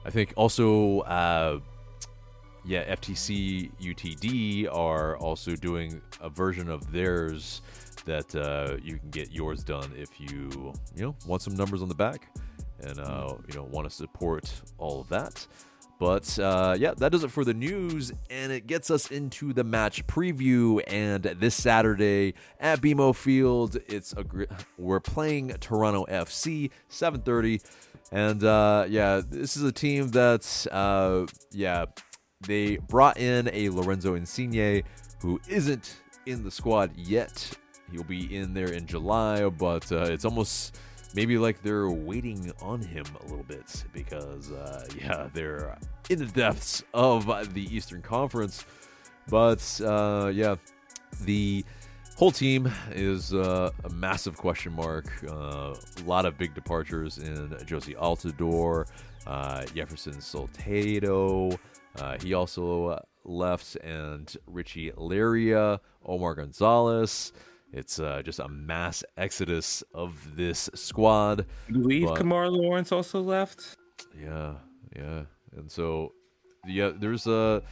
I 0.05 0.11
think 0.11 0.33
also, 0.37 1.01
uh, 1.01 1.59
yeah, 2.65 2.95
FTC 2.95 3.71
UTD 3.81 4.69
are 4.73 5.17
also 5.17 5.57
doing 5.57 6.01
a 6.21 6.29
version 6.29 6.69
of 6.69 6.93
theirs 6.93 7.63
that 8.05 8.35
uh, 8.35 8.77
you 8.83 8.99
can 8.99 9.11
get 9.11 9.33
yours 9.33 9.63
done 9.65 9.93
if 9.97 10.21
you 10.21 10.73
you 10.95 11.03
know 11.03 11.17
want 11.27 11.43
some 11.43 11.55
numbers 11.55 11.83
on 11.83 11.89
the 11.89 11.95
back 11.95 12.29
and 12.81 12.99
uh, 13.01 13.35
you 13.49 13.55
know 13.55 13.65
want 13.65 13.89
to 13.89 13.95
support 13.95 14.51
all 14.79 15.01
of 15.01 15.09
that. 15.09 15.47
But 15.99 16.39
uh, 16.39 16.77
yeah, 16.79 16.93
that 16.99 17.11
does 17.11 17.25
it 17.25 17.31
for 17.31 17.45
the 17.45 17.55
news, 17.55 18.13
and 18.29 18.53
it 18.53 18.67
gets 18.67 18.91
us 18.91 19.11
into 19.11 19.53
the 19.53 19.65
match 19.65 20.07
preview. 20.07 20.83
And 20.87 21.23
this 21.23 21.55
Saturday 21.55 22.35
at 22.61 22.81
BMO 22.83 23.15
Field, 23.15 23.79
it's 23.89 24.13
a 24.13 24.23
gr- 24.23 24.45
we're 24.77 25.01
playing 25.01 25.55
Toronto 25.61 26.05
FC 26.05 26.71
7:30, 26.91 27.65
and 28.13 28.45
uh, 28.45 28.87
yeah, 28.89 29.23
this 29.27 29.57
is 29.57 29.63
a 29.63 29.73
team 29.73 30.09
that's 30.09 30.67
uh, 30.67 31.27
yeah 31.53 31.87
they 32.47 32.77
brought 32.77 33.17
in 33.17 33.49
a 33.53 33.71
Lorenzo 33.71 34.15
Insigne 34.15 34.83
who 35.21 35.41
isn't 35.49 35.97
in 36.27 36.45
the 36.45 36.51
squad 36.51 36.91
yet. 36.97 37.57
He'll 37.91 38.05
be 38.05 38.37
in 38.37 38.53
there 38.53 38.73
in 38.73 38.87
July, 38.87 39.49
but 39.49 39.91
uh, 39.91 40.07
it's 40.09 40.25
almost 40.25 40.79
maybe 41.17 41.39
like 41.39 41.63
they're 41.63 41.89
waiting 41.89 42.53
on 42.61 42.83
him 42.83 43.07
a 43.21 43.23
little 43.25 43.43
bit 43.43 43.85
because, 43.93 44.53
uh, 44.53 44.87
yeah, 45.01 45.29
they're 45.33 45.77
in 46.11 46.19
the 46.19 46.27
depths 46.27 46.85
of 46.95 47.27
the 47.55 47.75
Eastern 47.75 48.03
Conference. 48.03 48.65
But, 49.29 49.81
uh, 49.85 50.31
yeah, 50.33 50.57
the 51.23 51.65
whole 52.17 52.31
team 52.31 52.71
is 52.93 53.35
uh, 53.35 53.71
a 53.83 53.89
massive 53.89 54.37
question 54.37 54.73
mark. 54.75 55.07
Uh, 55.27 55.75
a 55.75 56.05
lot 56.05 56.27
of 56.27 56.39
big 56.39 56.55
departures 56.55 57.19
in 57.19 57.49
Jozy 57.65 57.97
Altidore, 57.97 58.87
uh, 59.27 59.65
Jefferson 59.75 60.15
Soteldo. 60.15 61.59
Uh, 61.99 62.19
he 62.23 62.35
also 62.35 63.03
left, 63.25 63.77
and 63.77 64.37
Richie 64.47 64.93
Laryea, 64.93 65.81
Omar 66.05 66.35
Gonzalez. 66.35 67.33
It's 67.77 68.01
uh, 68.01 68.23
just 68.25 68.39
a 68.39 68.49
mass 68.49 69.05
exodus 69.19 69.85
of 69.93 70.35
this 70.35 70.71
squad. 70.73 71.45
I 71.69 71.73
believe 71.73 72.07
but, 72.07 72.19
Kemar 72.19 72.51
Lawrence 72.51 72.91
also 72.91 73.21
left. 73.21 73.77
Yeah, 74.19 74.55
yeah, 74.97 75.25
and 75.55 75.71
so 75.71 76.15
yeah, 76.67 76.93
there's 76.99 77.27
a, 77.27 77.63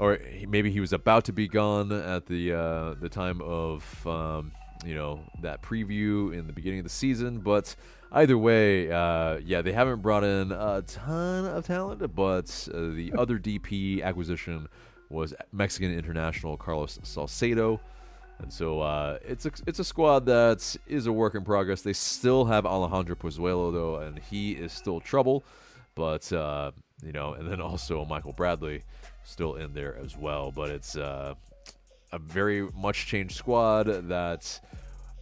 or 0.00 0.18
maybe 0.48 0.72
he 0.72 0.80
was 0.80 0.92
about 0.92 1.24
to 1.26 1.32
be 1.32 1.46
gone 1.46 1.92
at 1.92 2.26
the 2.26 2.54
uh, 2.54 2.94
the 2.94 3.08
time 3.08 3.40
of 3.40 4.04
um, 4.04 4.50
you 4.84 4.96
know 4.96 5.20
that 5.42 5.62
preview 5.62 6.36
in 6.36 6.48
the 6.48 6.52
beginning 6.52 6.80
of 6.80 6.84
the 6.84 6.90
season, 6.90 7.38
but 7.38 7.76
either 8.10 8.36
way, 8.36 8.90
uh, 8.90 9.36
yeah, 9.44 9.62
they 9.62 9.72
haven't 9.72 10.02
brought 10.02 10.24
in 10.24 10.50
a 10.50 10.82
ton 10.82 11.46
of 11.46 11.64
talent, 11.64 12.02
but 12.16 12.68
uh, 12.74 12.80
the 12.90 13.12
other 13.16 13.38
DP 13.38 14.02
acquisition 14.02 14.66
was 15.08 15.32
Mexican 15.52 15.96
international 15.96 16.56
Carlos 16.56 16.98
Salcedo. 17.04 17.80
And 18.40 18.52
so 18.52 18.80
uh, 18.80 19.18
it's 19.22 19.46
a, 19.46 19.52
it's 19.66 19.78
a 19.78 19.84
squad 19.84 20.26
that 20.26 20.76
is 20.86 21.06
a 21.06 21.12
work 21.12 21.34
in 21.34 21.44
progress. 21.44 21.82
They 21.82 21.92
still 21.92 22.44
have 22.46 22.66
Alejandro 22.66 23.14
Pozuelo 23.16 23.72
though, 23.72 23.96
and 23.96 24.18
he 24.18 24.52
is 24.52 24.72
still 24.72 25.00
trouble. 25.00 25.44
But 25.94 26.30
uh, 26.32 26.72
you 27.02 27.12
know, 27.12 27.34
and 27.34 27.50
then 27.50 27.60
also 27.60 28.04
Michael 28.04 28.32
Bradley 28.32 28.82
still 29.24 29.54
in 29.54 29.72
there 29.72 29.96
as 29.96 30.16
well. 30.16 30.50
But 30.50 30.70
it's 30.70 30.96
uh, 30.96 31.34
a 32.12 32.18
very 32.18 32.68
much 32.74 33.06
changed 33.06 33.36
squad 33.36 33.86
that 34.08 34.60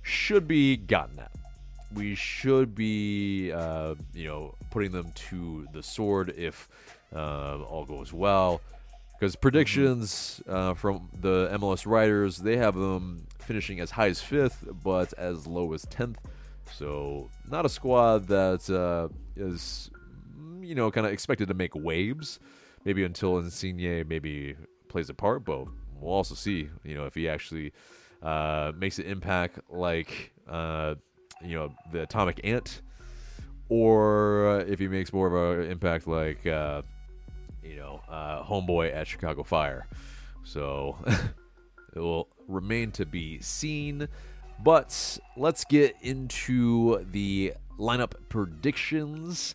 should 0.03 0.49
be 0.49 0.77
gotten 0.77 1.19
at. 1.21 1.31
we 1.95 2.15
should 2.15 2.75
be, 2.75 3.53
uh, 3.53 3.95
you 4.15 4.27
know, 4.27 4.55
putting 4.71 4.93
them 4.93 5.13
to 5.15 5.67
the 5.73 5.83
sword 5.83 6.35
if 6.37 6.69
uh, 7.15 7.59
all 7.63 7.85
goes 7.85 8.13
well. 8.13 8.61
Because 9.23 9.37
predictions 9.37 10.43
uh, 10.49 10.75
from 10.75 11.09
the 11.21 11.49
MLS 11.53 11.87
writers, 11.87 12.39
they 12.39 12.57
have 12.57 12.75
them 12.75 13.29
finishing 13.39 13.79
as 13.79 13.93
high 13.93 14.09
as 14.09 14.21
fifth, 14.21 14.67
but 14.83 15.15
as 15.17 15.47
low 15.47 15.73
as 15.75 15.83
tenth. 15.83 16.19
So 16.75 17.31
not 17.49 17.65
a 17.65 17.69
squad 17.69 18.27
that 18.27 18.69
uh, 18.69 19.15
is, 19.37 19.93
you 20.61 20.75
know, 20.75 20.91
kind 20.91 21.07
of 21.07 21.13
expected 21.13 21.47
to 21.47 21.55
make 21.55 21.73
waves. 21.77 22.41
Maybe 22.85 23.05
until 23.05 23.39
Insigne 23.39 24.05
maybe 24.09 24.57
plays 24.89 25.09
a 25.09 25.15
part, 25.15 25.45
but 25.45 25.69
we'll 26.01 26.13
also 26.13 26.35
see. 26.35 26.69
You 26.83 26.97
know, 26.97 27.07
if 27.07 27.15
he 27.15 27.29
actually 27.29 27.73
uh, 28.25 28.73
makes 28.77 28.99
an 28.99 29.05
impact 29.05 29.61
like 29.71 30.33
uh, 30.49 30.97
you 31.41 31.55
know 31.55 31.73
the 31.93 32.03
Atomic 32.03 32.41
Ant, 32.43 32.83
or 33.69 34.65
if 34.67 34.81
he 34.81 34.89
makes 34.89 35.13
more 35.13 35.29
of 35.29 35.61
an 35.61 35.71
impact 35.71 36.09
like 36.09 36.45
uh, 36.45 36.83
uh, 38.09 38.43
Homeboy 38.45 38.95
at 38.95 39.07
Chicago 39.07 39.43
Fire. 39.43 39.87
So 40.45 40.97
it 41.95 42.01
will 42.01 42.29
remain 42.49 42.91
to 42.93 43.07
be 43.07 43.41
seen. 43.41 44.09
But 44.63 45.19
let's 45.37 45.65
get 45.65 45.97
into 46.03 47.05
the 47.11 47.55
lineup 47.79 48.13
predictions. 48.29 49.55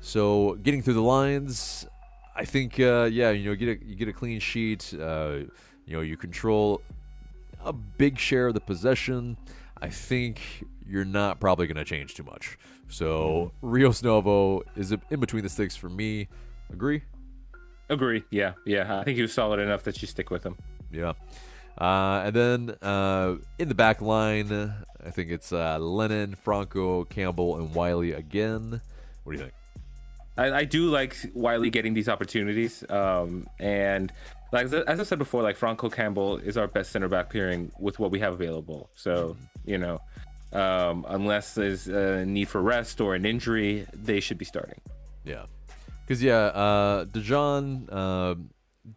So 0.00 0.54
getting 0.62 0.82
through 0.82 0.94
the 0.94 1.02
lines, 1.02 1.86
I 2.34 2.44
think 2.44 2.78
uh, 2.78 3.08
yeah, 3.10 3.30
you 3.30 3.50
know, 3.50 3.56
get 3.56 3.80
a 3.80 3.84
you 3.84 3.96
get 3.96 4.08
a 4.08 4.12
clean 4.12 4.40
sheet. 4.40 4.94
Uh, 4.94 5.38
you 5.86 5.96
know, 5.96 6.00
you 6.00 6.16
control 6.16 6.80
a 7.64 7.72
big 7.72 8.18
share 8.18 8.48
of 8.48 8.54
the 8.54 8.60
possession. 8.60 9.36
I 9.80 9.88
think 9.88 10.40
you're 10.88 11.04
not 11.04 11.40
probably 11.40 11.66
going 11.66 11.76
to 11.76 11.84
change 11.84 12.14
too 12.14 12.22
much. 12.22 12.58
So 12.88 13.52
Rios 13.62 14.02
Novo 14.02 14.62
is 14.76 14.92
in 14.92 15.20
between 15.20 15.42
the 15.42 15.48
sticks 15.48 15.76
for 15.76 15.88
me. 15.88 16.28
Agree? 16.72 17.02
Agree. 17.88 18.24
Yeah, 18.30 18.54
yeah. 18.64 18.98
I 18.98 19.04
think 19.04 19.16
he 19.16 19.22
was 19.22 19.32
solid 19.32 19.60
enough 19.60 19.84
that 19.84 20.00
you 20.02 20.08
stick 20.08 20.30
with 20.30 20.44
him. 20.44 20.56
Yeah. 20.90 21.12
Uh, 21.78 22.22
and 22.24 22.34
then 22.34 22.70
uh, 22.82 23.36
in 23.58 23.68
the 23.68 23.74
back 23.74 24.00
line, 24.00 24.74
I 25.04 25.10
think 25.10 25.30
it's 25.30 25.52
uh, 25.52 25.78
Lennon, 25.78 26.34
Franco, 26.34 27.04
Campbell, 27.04 27.56
and 27.56 27.74
Wiley 27.74 28.12
again. 28.12 28.80
What 29.24 29.32
do 29.32 29.38
you 29.38 29.44
think? 29.44 29.54
I, 30.38 30.50
I 30.52 30.64
do 30.64 30.90
like 30.90 31.16
Wiley 31.34 31.70
getting 31.70 31.94
these 31.94 32.08
opportunities. 32.08 32.84
Um, 32.90 33.46
and 33.58 34.12
like 34.52 34.72
as 34.72 35.00
I 35.00 35.02
said 35.02 35.18
before, 35.18 35.42
like 35.42 35.56
Franco 35.56 35.88
Campbell 35.88 36.38
is 36.38 36.56
our 36.56 36.68
best 36.68 36.92
center 36.92 37.08
back 37.08 37.30
pairing 37.30 37.72
with 37.78 37.98
what 37.98 38.10
we 38.10 38.20
have 38.20 38.32
available. 38.32 38.90
So 38.94 39.36
you 39.64 39.78
know, 39.78 40.00
um, 40.52 41.04
unless 41.08 41.54
there's 41.54 41.88
a 41.88 42.24
need 42.24 42.48
for 42.48 42.60
rest 42.60 43.00
or 43.00 43.14
an 43.14 43.26
injury, 43.26 43.86
they 43.92 44.20
should 44.20 44.38
be 44.38 44.44
starting. 44.44 44.80
Yeah, 45.24 45.46
because 46.06 46.22
yeah, 46.22 46.36
uh, 46.36 47.04
Dejan, 47.06 47.88
uh, 47.90 48.36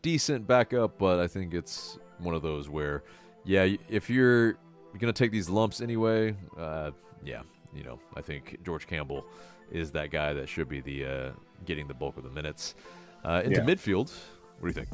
decent 0.04 0.46
backup, 0.46 1.00
but 1.00 1.20
I 1.20 1.28
think 1.28 1.56
it's 1.56 1.98
one 2.20 2.36
of 2.36 2.44
those 2.44 2.70
where, 2.70 3.04
yeah, 3.44 3.68
if 3.90 4.10
you're 4.10 4.58
gonna 5.00 5.12
take 5.14 5.32
these 5.32 5.50
lumps 5.50 5.82
anyway, 5.82 6.36
uh, 6.58 6.92
yeah, 7.26 7.42
you 7.74 7.84
know, 7.84 8.00
I 8.16 8.22
think 8.22 8.60
George 8.64 8.86
Campbell 8.86 9.26
is 9.72 9.92
that 9.94 10.12
guy 10.12 10.34
that 10.34 10.48
should 10.48 10.70
be 10.70 10.82
the 10.82 11.06
uh, 11.06 11.32
getting 11.66 11.88
the 11.88 11.94
bulk 11.96 12.18
of 12.18 12.24
the 12.24 12.30
minutes. 12.30 12.76
Uh, 13.26 13.42
into 13.44 13.60
Yeah. 13.60 13.66
midfield, 13.66 14.12
what 14.60 14.62
do 14.62 14.68
you 14.68 14.86
think? 14.86 14.88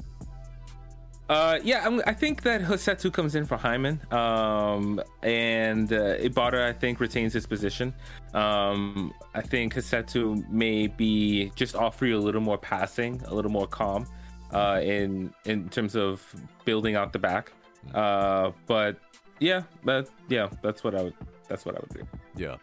Uh, 1.27 1.57
yeah, 1.63 1.83
I'm, 1.83 2.01
I 2.05 2.13
think 2.13 2.43
that 2.43 2.61
Rossetto 2.61 3.11
comes 3.11 3.33
in 3.33 3.45
for 3.45 3.57
Hyndman, 3.57 4.11
um, 4.13 5.01
and 5.23 5.91
uh, 5.91 6.17
Ibarra 6.19 6.69
I 6.69 6.73
think 6.73 6.99
retains 6.99 7.33
his 7.33 7.47
position. 7.47 7.95
Um, 8.35 9.11
I 9.33 9.41
think 9.41 9.73
Rossetto 9.73 10.47
may 10.49 10.85
be 10.85 11.51
just 11.55 11.75
offer 11.75 12.05
you 12.05 12.17
a 12.17 12.19
little 12.19 12.41
more 12.41 12.59
passing, 12.59 13.21
a 13.25 13.33
little 13.33 13.49
more 13.49 13.65
calm, 13.65 14.05
uh, 14.51 14.79
in 14.83 15.33
in 15.45 15.67
terms 15.69 15.95
of 15.95 16.23
building 16.63 16.95
out 16.95 17.11
the 17.11 17.19
back. 17.19 17.51
Uh, 17.95 18.51
but 18.67 18.97
yeah, 19.39 19.63
but 19.83 20.09
yeah, 20.29 20.49
that's 20.61 20.83
what 20.83 20.93
I 20.93 21.01
would 21.01 21.15
that's 21.47 21.65
what 21.65 21.75
I 21.75 21.79
would 21.79 21.93
do. 21.93 22.07
Yeah, 22.35 22.57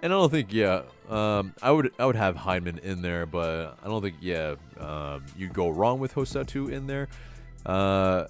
and 0.00 0.10
I 0.10 0.16
don't 0.16 0.30
think 0.30 0.54
yeah, 0.54 0.82
um, 1.10 1.52
I 1.60 1.70
would 1.70 1.92
I 1.98 2.06
would 2.06 2.16
have 2.16 2.34
Hyndman 2.34 2.78
in 2.78 3.02
there, 3.02 3.26
but 3.26 3.76
I 3.84 3.88
don't 3.88 4.00
think 4.00 4.16
yeah, 4.22 4.54
um, 4.80 5.26
you'd 5.36 5.52
go 5.52 5.68
wrong 5.68 5.98
with 5.98 6.14
Rossetto 6.14 6.72
in 6.72 6.86
there. 6.86 7.08
Uh, 7.66 8.26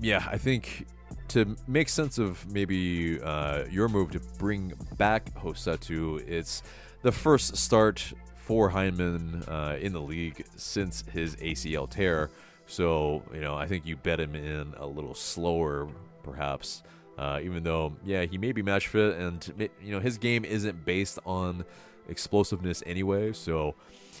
yeah, 0.00 0.26
I 0.30 0.38
think 0.38 0.86
to 1.28 1.56
make 1.66 1.88
sense 1.88 2.18
of 2.18 2.50
maybe 2.50 3.20
uh, 3.20 3.64
your 3.70 3.88
move 3.88 4.10
to 4.12 4.20
bring 4.38 4.72
back 4.96 5.32
Rossetto, 5.42 6.26
it's 6.26 6.62
the 7.02 7.12
first 7.12 7.56
start 7.56 8.12
for 8.36 8.70
Hyndman 8.70 9.46
uh, 9.46 9.76
in 9.78 9.92
the 9.92 10.00
league 10.00 10.44
since 10.56 11.04
his 11.12 11.36
ACL 11.36 11.88
tear. 11.88 12.30
So 12.66 13.22
you 13.32 13.40
know, 13.40 13.54
I 13.54 13.66
think 13.68 13.86
you 13.86 13.96
bet 13.96 14.18
him 14.18 14.34
in 14.34 14.74
a 14.78 14.86
little 14.86 15.14
slower, 15.14 15.88
perhaps. 16.22 16.82
Uh, 17.18 17.40
even 17.42 17.64
though, 17.64 17.96
yeah, 18.04 18.24
he 18.26 18.38
may 18.38 18.52
be 18.52 18.62
match 18.62 18.86
fit, 18.86 19.16
and 19.16 19.70
you 19.82 19.90
know 19.90 20.00
his 20.00 20.18
game 20.18 20.44
isn't 20.44 20.84
based 20.84 21.18
on 21.26 21.64
explosiveness 22.08 22.82
anyway. 22.86 23.32
So 23.32 23.74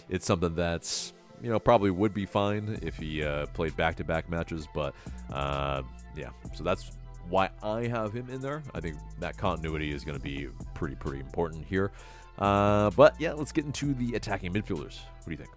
it's 0.08 0.26
something 0.26 0.54
that's 0.54 1.14
you 1.42 1.50
know 1.50 1.58
probably 1.58 1.90
would 1.90 2.14
be 2.14 2.26
fine 2.26 2.78
if 2.82 2.96
he 2.96 3.22
uh, 3.22 3.46
played 3.46 3.76
back-to-back 3.76 4.28
matches. 4.28 4.66
But 4.74 4.94
uh, 5.32 5.82
yeah, 6.16 6.30
so 6.54 6.64
that's 6.64 6.92
why 7.28 7.50
I 7.62 7.86
have 7.86 8.12
him 8.12 8.28
in 8.30 8.40
there. 8.40 8.62
I 8.74 8.80
think 8.80 8.96
that 9.20 9.36
continuity 9.36 9.92
is 9.92 10.04
going 10.04 10.16
to 10.16 10.22
be 10.22 10.48
pretty 10.74 10.96
pretty 10.96 11.20
important 11.20 11.64
here. 11.64 11.92
Uh, 12.38 12.90
but 12.90 13.14
yeah, 13.18 13.32
let's 13.32 13.52
get 13.52 13.64
into 13.64 13.94
the 13.94 14.14
attacking 14.14 14.52
midfielders. 14.52 14.98
What 14.98 15.26
do 15.26 15.30
you 15.32 15.36
think? 15.36 15.50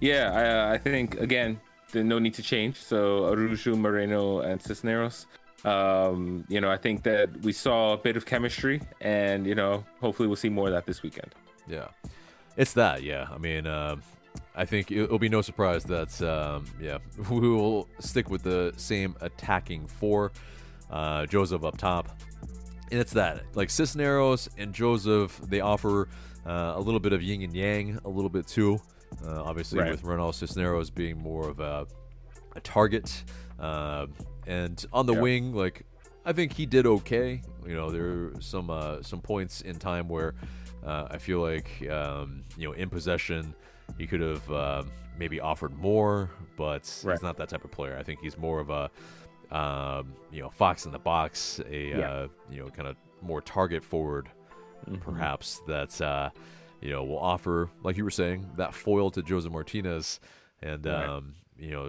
Yeah, 0.00 0.32
I, 0.32 0.44
uh, 0.44 0.74
I 0.74 0.78
think 0.78 1.20
again, 1.20 1.60
there's 1.92 2.04
no 2.04 2.18
need 2.18 2.34
to 2.34 2.42
change. 2.42 2.76
So 2.76 3.26
Araujo, 3.26 3.76
Moreno, 3.76 4.40
and 4.40 4.60
Cisneros. 4.60 5.26
Um, 5.64 6.44
you 6.48 6.60
know, 6.60 6.70
I 6.70 6.76
think 6.76 7.04
that 7.04 7.40
we 7.42 7.52
saw 7.52 7.92
a 7.92 7.96
bit 7.96 8.16
of 8.16 8.26
chemistry, 8.26 8.80
and 9.00 9.46
you 9.46 9.54
know, 9.54 9.84
hopefully 10.00 10.26
we'll 10.26 10.36
see 10.36 10.48
more 10.48 10.66
of 10.66 10.72
that 10.72 10.86
this 10.86 11.02
weekend. 11.02 11.34
Yeah, 11.68 11.88
it's 12.56 12.72
that. 12.72 13.02
Yeah, 13.02 13.28
I 13.30 13.38
mean, 13.38 13.66
um 13.66 14.02
I 14.54 14.64
think 14.64 14.90
it- 14.90 15.04
it'll 15.04 15.18
be 15.18 15.28
no 15.28 15.40
surprise 15.42 15.84
that 15.84 16.20
um, 16.22 16.64
yeah 16.80 16.98
we 17.30 17.40
will 17.48 17.88
stick 18.00 18.28
with 18.30 18.42
the 18.42 18.72
same 18.76 19.16
attacking 19.20 19.86
four. 19.86 20.32
Uh, 20.90 21.24
Josef 21.24 21.64
up 21.64 21.78
top, 21.78 22.10
and 22.90 23.00
it's 23.00 23.12
that 23.14 23.42
like 23.54 23.70
Cisneros 23.70 24.50
and 24.58 24.74
Josef 24.74 25.38
they 25.38 25.60
offer 25.60 26.06
uh, 26.46 26.74
a 26.76 26.80
little 26.80 27.00
bit 27.00 27.14
of 27.14 27.22
yin 27.22 27.40
and 27.42 27.54
yang, 27.54 27.98
a 28.04 28.08
little 28.10 28.28
bit 28.28 28.46
too. 28.46 28.78
Uh, 29.26 29.42
obviously, 29.42 29.78
Right. 29.78 29.90
with 29.90 30.04
Ronald 30.04 30.34
Cisneros 30.34 30.90
being 30.90 31.16
more 31.18 31.48
of 31.48 31.60
a 31.60 31.86
a 32.54 32.60
target, 32.60 33.24
uh, 33.58 34.06
and 34.46 34.84
on 34.92 35.06
the 35.06 35.14
Yeah. 35.14 35.20
wing, 35.20 35.54
like 35.54 35.86
I 36.26 36.34
think 36.34 36.52
he 36.52 36.66
did 36.66 36.86
okay. 36.86 37.40
You 37.66 37.74
know, 37.74 37.90
there 37.90 38.04
are 38.04 38.32
some 38.40 38.68
uh, 38.68 39.00
some 39.02 39.22
points 39.22 39.62
in 39.62 39.76
time 39.76 40.08
where 40.10 40.34
uh, 40.84 41.06
I 41.10 41.16
feel 41.16 41.40
like 41.40 41.70
um, 41.90 42.44
you 42.58 42.68
know 42.68 42.72
in 42.74 42.90
possession 42.90 43.54
he 43.98 44.06
could 44.06 44.20
have 44.20 44.50
um 44.52 44.90
maybe 45.18 45.40
offered 45.40 45.72
more, 45.76 46.30
but 46.56 47.02
Right. 47.04 47.12
he's 47.12 47.22
not 47.22 47.36
that 47.36 47.48
type 47.50 47.64
of 47.64 47.70
player. 47.70 47.96
I 47.98 48.02
think 48.02 48.20
he's 48.20 48.36
more 48.38 48.60
of 48.60 48.70
a 48.70 48.90
um, 49.54 50.14
you 50.32 50.40
know 50.40 50.48
fox 50.50 50.86
in 50.86 50.92
the 50.92 50.98
box, 50.98 51.60
a 51.68 51.88
Yeah. 51.90 52.10
uh, 52.10 52.28
you 52.50 52.60
know 52.62 52.70
kind 52.70 52.88
of 52.88 52.96
more 53.20 53.40
target 53.42 53.84
forward, 53.84 54.28
perhaps 55.00 55.60
that 55.66 56.00
uh, 56.00 56.30
you 56.80 56.90
know 56.90 57.04
will 57.04 57.18
offer 57.18 57.68
like 57.82 57.96
you 57.96 58.04
were 58.04 58.10
saying 58.10 58.48
that 58.56 58.74
foil 58.74 59.10
to 59.10 59.22
Josef 59.22 59.52
Martinez, 59.52 60.20
and 60.62 60.86
Right. 60.86 61.06
um, 61.06 61.34
you 61.58 61.70
know. 61.70 61.88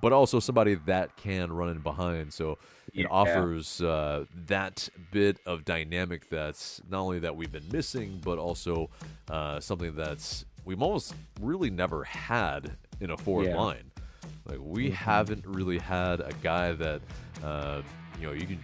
But 0.00 0.12
also 0.12 0.38
somebody 0.38 0.74
that 0.86 1.16
can 1.16 1.50
run 1.52 1.70
in 1.70 1.80
behind, 1.80 2.32
so 2.32 2.52
it 2.94 3.00
Yeah. 3.00 3.06
offers 3.10 3.80
uh, 3.80 4.26
that 4.46 4.88
bit 5.10 5.38
of 5.44 5.64
dynamic 5.64 6.30
that's 6.30 6.80
not 6.88 7.00
only 7.00 7.18
that 7.18 7.34
we've 7.34 7.50
been 7.50 7.68
missing, 7.72 8.20
but 8.24 8.38
also 8.38 8.90
uh, 9.28 9.58
something 9.58 9.96
that's 9.96 10.44
we've 10.68 10.82
almost 10.82 11.14
really 11.40 11.70
never 11.70 12.04
had 12.04 12.76
in 13.00 13.10
a 13.10 13.16
forward 13.16 13.44
Yeah. 13.46 13.52
Mm-hmm. 13.52 13.60
line. 13.60 13.90
Like 14.46 14.58
we 14.60 14.90
haven't 14.90 15.44
really 15.46 15.78
had 15.78 16.20
a 16.20 16.32
guy 16.42 16.72
that 16.72 17.00
uh, 17.42 17.80
you 18.20 18.26
know 18.26 18.32
you 18.34 18.46
can 18.46 18.60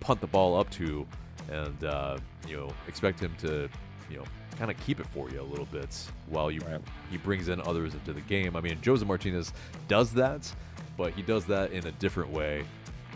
punt 0.00 0.20
the 0.20 0.26
ball 0.28 0.56
up 0.58 0.70
to, 0.70 1.06
and 1.50 1.84
uh, 1.84 2.18
you 2.46 2.56
know 2.56 2.70
expect 2.86 3.18
him 3.20 3.34
to 3.40 3.68
you 4.10 4.18
know 4.18 4.24
kind 4.58 4.70
of 4.70 4.76
keep 4.86 4.98
it 5.00 5.06
for 5.06 5.30
you 5.30 5.40
a 5.40 5.48
little 5.52 5.66
bit 5.66 5.96
while 6.28 6.50
you 6.50 6.60
Right. 6.66 6.80
he 7.10 7.16
brings 7.18 7.48
in 7.48 7.60
others 7.62 7.94
into 7.94 8.12
the 8.12 8.20
game. 8.22 8.54
I 8.56 8.60
mean, 8.60 8.78
Josef 8.82 9.06
Martinez 9.06 9.52
does 9.88 10.12
that, 10.14 10.52
but 10.96 11.12
he 11.12 11.22
does 11.22 11.44
that 11.46 11.72
in 11.72 11.86
a 11.86 11.92
different 11.92 12.30
way. 12.30 12.64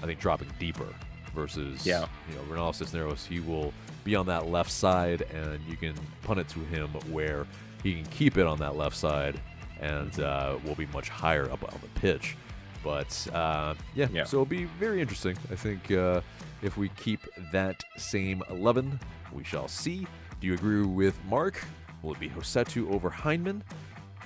I 0.03 0.07
think 0.07 0.19
dropping 0.21 0.49
deeper 0.59 0.87
versus 1.35 1.85
Yeah. 1.87 2.07
you 2.29 2.35
know 2.37 2.43
Ronaldo 2.43 2.75
Cisneros. 2.77 3.25
He 3.27 3.39
will 3.41 3.73
be 4.05 4.15
on 4.17 4.27
that 4.27 4.47
left 4.49 4.71
side, 4.71 5.23
and 5.23 5.61
you 5.69 5.77
can 5.77 5.95
punt 6.23 6.39
it 6.41 6.49
to 6.51 6.61
him 6.61 6.89
where 7.11 7.47
he 7.83 7.95
can 7.95 8.05
keep 8.07 8.37
it 8.39 8.47
on 8.47 8.59
that 8.59 8.77
left 8.77 8.97
side, 8.97 9.41
and 9.81 10.19
uh, 10.21 10.57
will 10.65 10.75
be 10.75 10.87
much 10.87 11.09
higher 11.09 11.51
up 11.51 11.63
on 11.65 11.79
the 11.83 12.01
pitch. 12.01 12.37
But 12.85 13.27
uh, 13.33 13.75
yeah, 13.95 14.09
Yeah. 14.13 14.25
so 14.25 14.39
it'll 14.39 14.47
be 14.47 14.65
very 14.65 15.01
interesting. 15.01 15.37
I 15.51 15.55
think 15.55 15.91
uh, 15.93 16.21
if 16.63 16.77
we 16.77 16.89
keep 16.91 17.21
that 17.53 17.83
same 17.97 18.43
11, 18.51 18.99
we 19.33 19.45
shall 19.45 19.69
see. 19.69 20.07
Do 20.41 20.47
you 20.47 20.55
agree 20.55 20.83
with 20.85 21.19
Mark? 21.27 21.63
Will 22.03 22.13
it 22.13 22.21
be 22.21 22.29
Rossetto 22.31 22.91
over 22.93 23.09
Hyndman? 23.11 23.63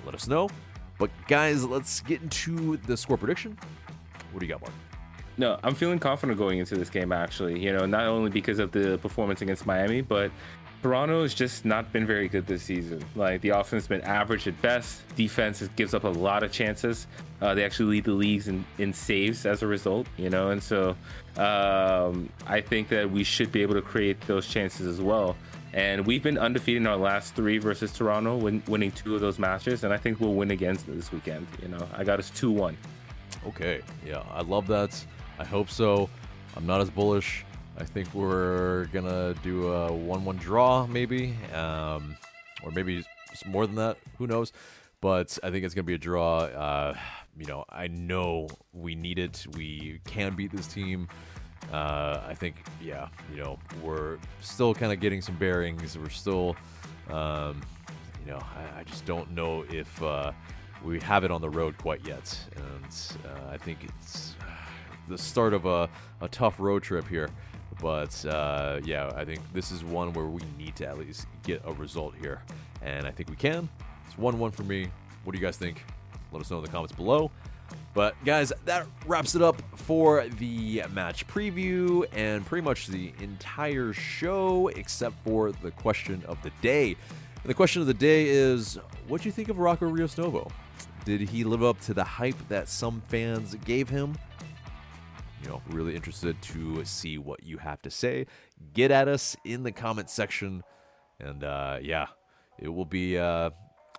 Let 0.07 0.14
us 0.14 0.27
know. 0.27 0.49
But 0.99 1.11
guys, 1.29 1.62
let's 1.64 2.01
get 2.01 2.23
into 2.23 2.79
the 2.79 2.97
score 2.97 3.19
prediction. 3.19 3.59
What 4.33 4.40
do 4.40 4.47
you 4.47 4.53
got, 4.53 4.62
Mark? 4.62 4.73
No, 5.37 5.59
I'm 5.62 5.75
feeling 5.75 5.99
confident 5.99 6.38
going 6.38 6.59
into 6.59 6.77
this 6.77 6.88
game. 6.88 7.12
Actually, 7.12 7.62
you 7.62 7.71
know, 7.71 7.85
not 7.85 8.07
only 8.07 8.31
because 8.31 8.59
of 8.59 8.73
the 8.73 8.97
performance 8.99 9.42
against 9.42 9.66
Miami, 9.66 10.01
but 10.01 10.31
Toronto 10.83 11.23
has 11.23 11.35
just 11.35 11.65
not 11.65 11.93
been 11.93 12.07
very 12.07 12.29
good 12.29 12.47
this 12.47 12.62
season. 12.62 13.05
Like 13.17 13.41
the 13.41 13.51
offense 13.51 13.85
has 13.85 13.89
been 13.89 14.03
average 14.03 14.47
at 14.47 14.61
best. 14.62 15.03
Defense 15.17 15.69
gives 15.75 15.95
up 15.95 16.05
a 16.05 16.09
lot 16.09 16.43
of 16.43 16.53
chances. 16.53 17.07
Uh, 17.41 17.55
they 17.55 17.65
actually 17.65 17.91
lead 17.91 18.05
the 18.05 18.12
leagues 18.12 18.47
in, 18.47 18.65
in 18.79 18.93
saves 18.93 19.47
as 19.47 19.62
a 19.62 19.67
result. 19.67 20.07
You 20.17 20.31
know, 20.31 20.51
and 20.51 20.62
so 20.62 20.97
um, 21.37 22.29
I 22.47 22.61
think 22.61 22.89
that 22.91 23.11
we 23.11 23.25
should 23.25 23.51
be 23.51 23.62
able 23.62 23.75
to 23.75 23.83
create 23.83 24.21
those 24.29 24.47
chances 24.47 24.87
as 24.87 25.01
well. 25.01 25.37
And 25.73 26.07
we've 26.07 26.23
been 26.23 26.39
undefeated 26.39 26.83
in 26.83 26.87
our 26.87 26.97
last 26.97 27.35
three 27.35 27.59
versus 27.59 27.93
Toronto, 27.93 28.37
win, 28.37 28.62
winning 28.67 28.93
two 28.93 29.15
of 29.15 29.21
those 29.21 29.39
matches, 29.39 29.85
and 29.85 29.93
I 29.93 29.99
think 29.99 30.21
we'll 30.21 30.35
win 30.35 30.51
again 30.51 30.79
this 30.87 31.12
weekend. 31.12 31.47
You 31.61 31.69
know, 31.69 31.87
I 31.95 32.05
got 32.05 32.19
us 32.19 32.31
two 32.31 32.51
one. 32.51 32.79
Okay, 33.47 33.83
yeah, 34.07 34.23
I 34.33 34.43
love 34.43 34.67
that. 34.69 35.05
I 35.39 35.45
hope 35.45 35.69
so. 35.69 36.09
I'm 36.57 36.65
not 36.67 36.81
as 36.81 36.89
bullish. 36.89 37.45
I 37.79 37.85
think 37.85 38.12
we're 38.15 38.87
gonna 38.87 39.35
do 39.43 39.73
a 39.73 39.93
one-one 39.93 40.37
draw, 40.37 40.87
maybe, 40.87 41.35
um, 41.53 42.17
or 42.62 42.71
maybe 42.71 43.05
more 43.45 43.67
than 43.67 43.77
that. 43.77 43.99
Who 44.19 44.27
knows? 44.27 44.53
But 45.01 45.39
I 45.43 45.51
think 45.51 45.65
it's 45.65 45.75
gonna 45.75 45.85
be 45.85 45.95
a 45.95 45.99
draw. 45.99 46.39
Uh, 46.39 46.95
you 47.39 47.47
know, 47.47 47.65
I 47.69 47.89
know 47.89 48.49
we 48.73 48.95
need 48.95 49.19
it. 49.19 49.47
We 49.55 50.01
can 50.07 50.35
beat 50.35 50.53
this 50.53 50.67
team. 50.67 51.09
Uh, 51.73 52.21
I 52.27 52.35
think, 52.35 52.57
yeah, 52.81 53.09
you 53.31 53.43
know, 53.43 53.59
we're 53.83 54.19
still 54.41 54.75
kind 54.75 54.93
of 54.93 55.01
getting 55.01 55.21
some 55.21 55.37
bearings. 55.37 55.99
We're 55.99 56.09
still, 56.09 56.57
um, 57.11 57.61
you 58.25 58.31
know, 58.33 58.39
I, 58.39 58.81
I, 58.81 58.85
just 58.85 59.05
don't 59.05 59.33
know 59.33 59.65
if 59.69 60.01
uh, 60.03 60.33
we 60.85 61.01
have 61.01 61.25
it 61.25 61.31
on 61.31 61.41
the 61.41 61.51
road 61.51 61.77
quite 61.77 62.07
yet. 62.07 62.39
And 62.55 63.25
uh, 63.27 63.51
I 63.51 63.57
think 63.57 63.79
it's 63.83 64.37
the 65.09 65.19
start 65.19 65.55
of 65.55 65.67
a, 65.67 65.89
a 66.21 66.29
tough 66.29 66.61
road 66.61 66.85
trip 66.85 67.09
here. 67.09 67.29
But 67.81 68.25
uh, 68.25 68.81
yeah, 68.85 69.12
I 69.15 69.25
think 69.25 69.41
this 69.53 69.71
is 69.71 69.85
one 69.85 70.12
where 70.12 70.27
we 70.27 70.43
need 70.59 70.77
to 70.77 70.87
at 70.87 70.99
least 70.99 71.27
get 71.43 71.62
a 71.65 71.73
result 71.73 72.15
here. 72.21 72.43
And 72.83 73.07
I 73.07 73.11
think 73.11 73.29
we 73.29 73.37
can. 73.37 73.69
It's 74.07 74.17
1 74.17 74.39
1 74.39 74.51
for 74.51 74.62
me. 74.62 74.89
What 75.25 75.33
do 75.33 75.39
you 75.39 75.45
guys 75.45 75.57
think? 75.57 75.85
Let 76.33 76.41
us 76.41 76.51
know 76.51 76.59
in 76.59 76.65
the 76.65 76.71
comments 76.71 76.95
below. 76.95 77.31
But 77.95 78.15
guys, 78.25 78.53
that 78.67 78.87
wraps 79.07 79.35
it 79.35 79.43
up 79.43 79.61
for 79.75 80.29
the 80.39 80.83
match 80.93 81.27
preview 81.27 82.05
and 82.12 82.45
pretty 82.45 82.62
much 82.65 82.87
the 82.89 83.12
entire 83.21 83.93
show, 83.93 84.69
except 84.69 85.17
for 85.25 85.53
the 85.53 85.71
question 85.71 86.23
of 86.29 86.41
the 86.43 86.51
day. 86.61 86.89
And 86.89 87.51
the 87.51 87.55
question 87.55 87.81
of 87.81 87.89
the 87.89 87.95
day 87.95 88.29
is 88.29 88.79
what 89.09 89.23
do 89.23 89.29
you 89.29 89.33
think 89.33 89.49
of 89.49 89.59
Rocco 89.59 89.87
Rios 89.87 90.19
Novo? 90.19 90.51
Did 91.05 91.23
he 91.23 91.45
live 91.45 91.62
up 91.62 91.81
to 91.83 91.95
the 91.95 92.05
hype 92.05 92.37
that 92.49 92.69
some 92.69 93.03
fans 93.09 93.55
gave 93.65 93.89
him? 93.89 94.17
You 95.47 95.53
know, 95.53 95.63
really 95.69 95.95
interested 95.95 96.43
to 96.43 96.85
see 96.85 97.19
what 97.19 97.45
you 97.45 97.59
have 97.59 97.81
to 97.83 97.91
say. 97.91 98.27
Get 98.73 98.91
at 98.91 99.07
us 99.07 99.37
in 99.45 99.63
the 99.63 99.71
comment 99.71 100.11
section. 100.11 100.65
And 101.21 101.45
uh, 101.45 101.79
yeah, 101.81 102.07
it 102.59 102.69
will 102.69 102.85
be, 102.85 103.17
uh, 103.17 103.51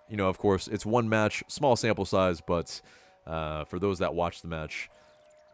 you 0.10 0.18
know, 0.18 0.28
of 0.28 0.38
course, 0.38 0.68
it's 0.68 0.86
one 0.86 1.08
match, 1.08 1.46
small 1.48 1.78
sample 1.78 2.04
size, 2.04 2.42
but 2.46 2.82
uh, 3.26 3.64
for 3.64 3.80
those 3.80 4.00
that 4.00 4.14
watch 4.14 4.42
the 4.42 4.50
match, 4.50 4.90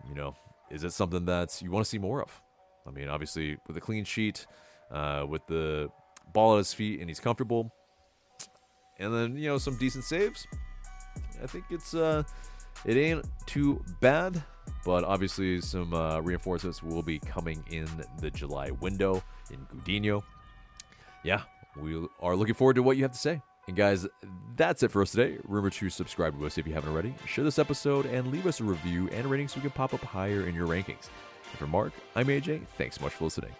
you 0.09 0.15
know, 0.15 0.35
is 0.71 0.83
it 0.83 0.93
something 0.93 1.25
that 1.25 1.61
you 1.61 1.69
want 1.69 1.85
to 1.85 1.89
see 1.89 1.99
more 1.99 2.23
of? 2.23 2.41
I 2.87 2.89
mean, 2.89 3.07
obviously, 3.07 3.57
with 3.67 3.77
a 3.77 3.81
clean 3.81 4.03
sheet, 4.03 4.47
uh, 4.89 5.27
with 5.29 5.45
the 5.45 5.91
ball 6.33 6.55
at 6.55 6.57
his 6.57 6.73
feet, 6.73 7.01
and 7.01 7.09
he's 7.09 7.19
comfortable, 7.19 7.71
and 8.97 9.13
then 9.13 9.37
you 9.37 9.47
know 9.47 9.59
some 9.59 9.77
decent 9.77 10.05
saves. 10.05 10.47
I 11.41 11.45
think 11.45 11.65
it's 11.69 11.93
uh, 11.93 12.23
it 12.85 12.97
ain't 12.97 13.25
too 13.45 13.83
bad, 14.01 14.41
but 14.85 15.03
obviously 15.03 15.61
some 15.61 15.93
uh, 15.93 16.19
reinforcements 16.19 16.83
will 16.83 17.03
be 17.03 17.19
coming 17.19 17.63
in 17.69 17.87
the 18.19 18.29
July 18.29 18.71
window 18.71 19.23
in 19.51 19.65
Gudiño. 19.83 20.23
Yeah, 21.23 21.41
we 21.77 22.07
are 22.19 22.35
looking 22.35 22.55
forward 22.55 22.75
to 22.75 22.83
what 22.83 22.97
you 22.97 23.03
have 23.03 23.13
to 23.13 23.17
say. 23.17 23.41
And 23.67 23.77
guys, 23.77 24.05
that's 24.57 24.83
it 24.83 24.91
for 24.91 25.01
us 25.01 25.11
today. 25.11 25.37
Remember 25.47 25.69
to 25.69 25.89
subscribe 25.89 26.37
to 26.37 26.45
us 26.45 26.57
if 26.57 26.67
you 26.67 26.73
haven't 26.73 26.91
already. 26.91 27.15
Share 27.25 27.45
this 27.45 27.57
episode 27.57 28.05
and 28.05 28.27
leave 28.27 28.45
us 28.45 28.59
a 28.59 28.63
review 28.63 29.07
and 29.09 29.25
rating 29.27 29.47
so 29.47 29.55
we 29.55 29.61
can 29.61 29.71
pop 29.71 29.93
up 29.93 30.01
higher 30.01 30.47
in 30.47 30.53
your 30.53 30.67
rankings. 30.67 31.07
And 31.49 31.57
for 31.57 31.67
Mark, 31.67 31.93
I'm 32.15 32.27
AJ. 32.27 32.65
Thanks 32.77 32.97
so 32.97 33.03
much 33.03 33.13
for 33.13 33.23
listening. 33.23 33.51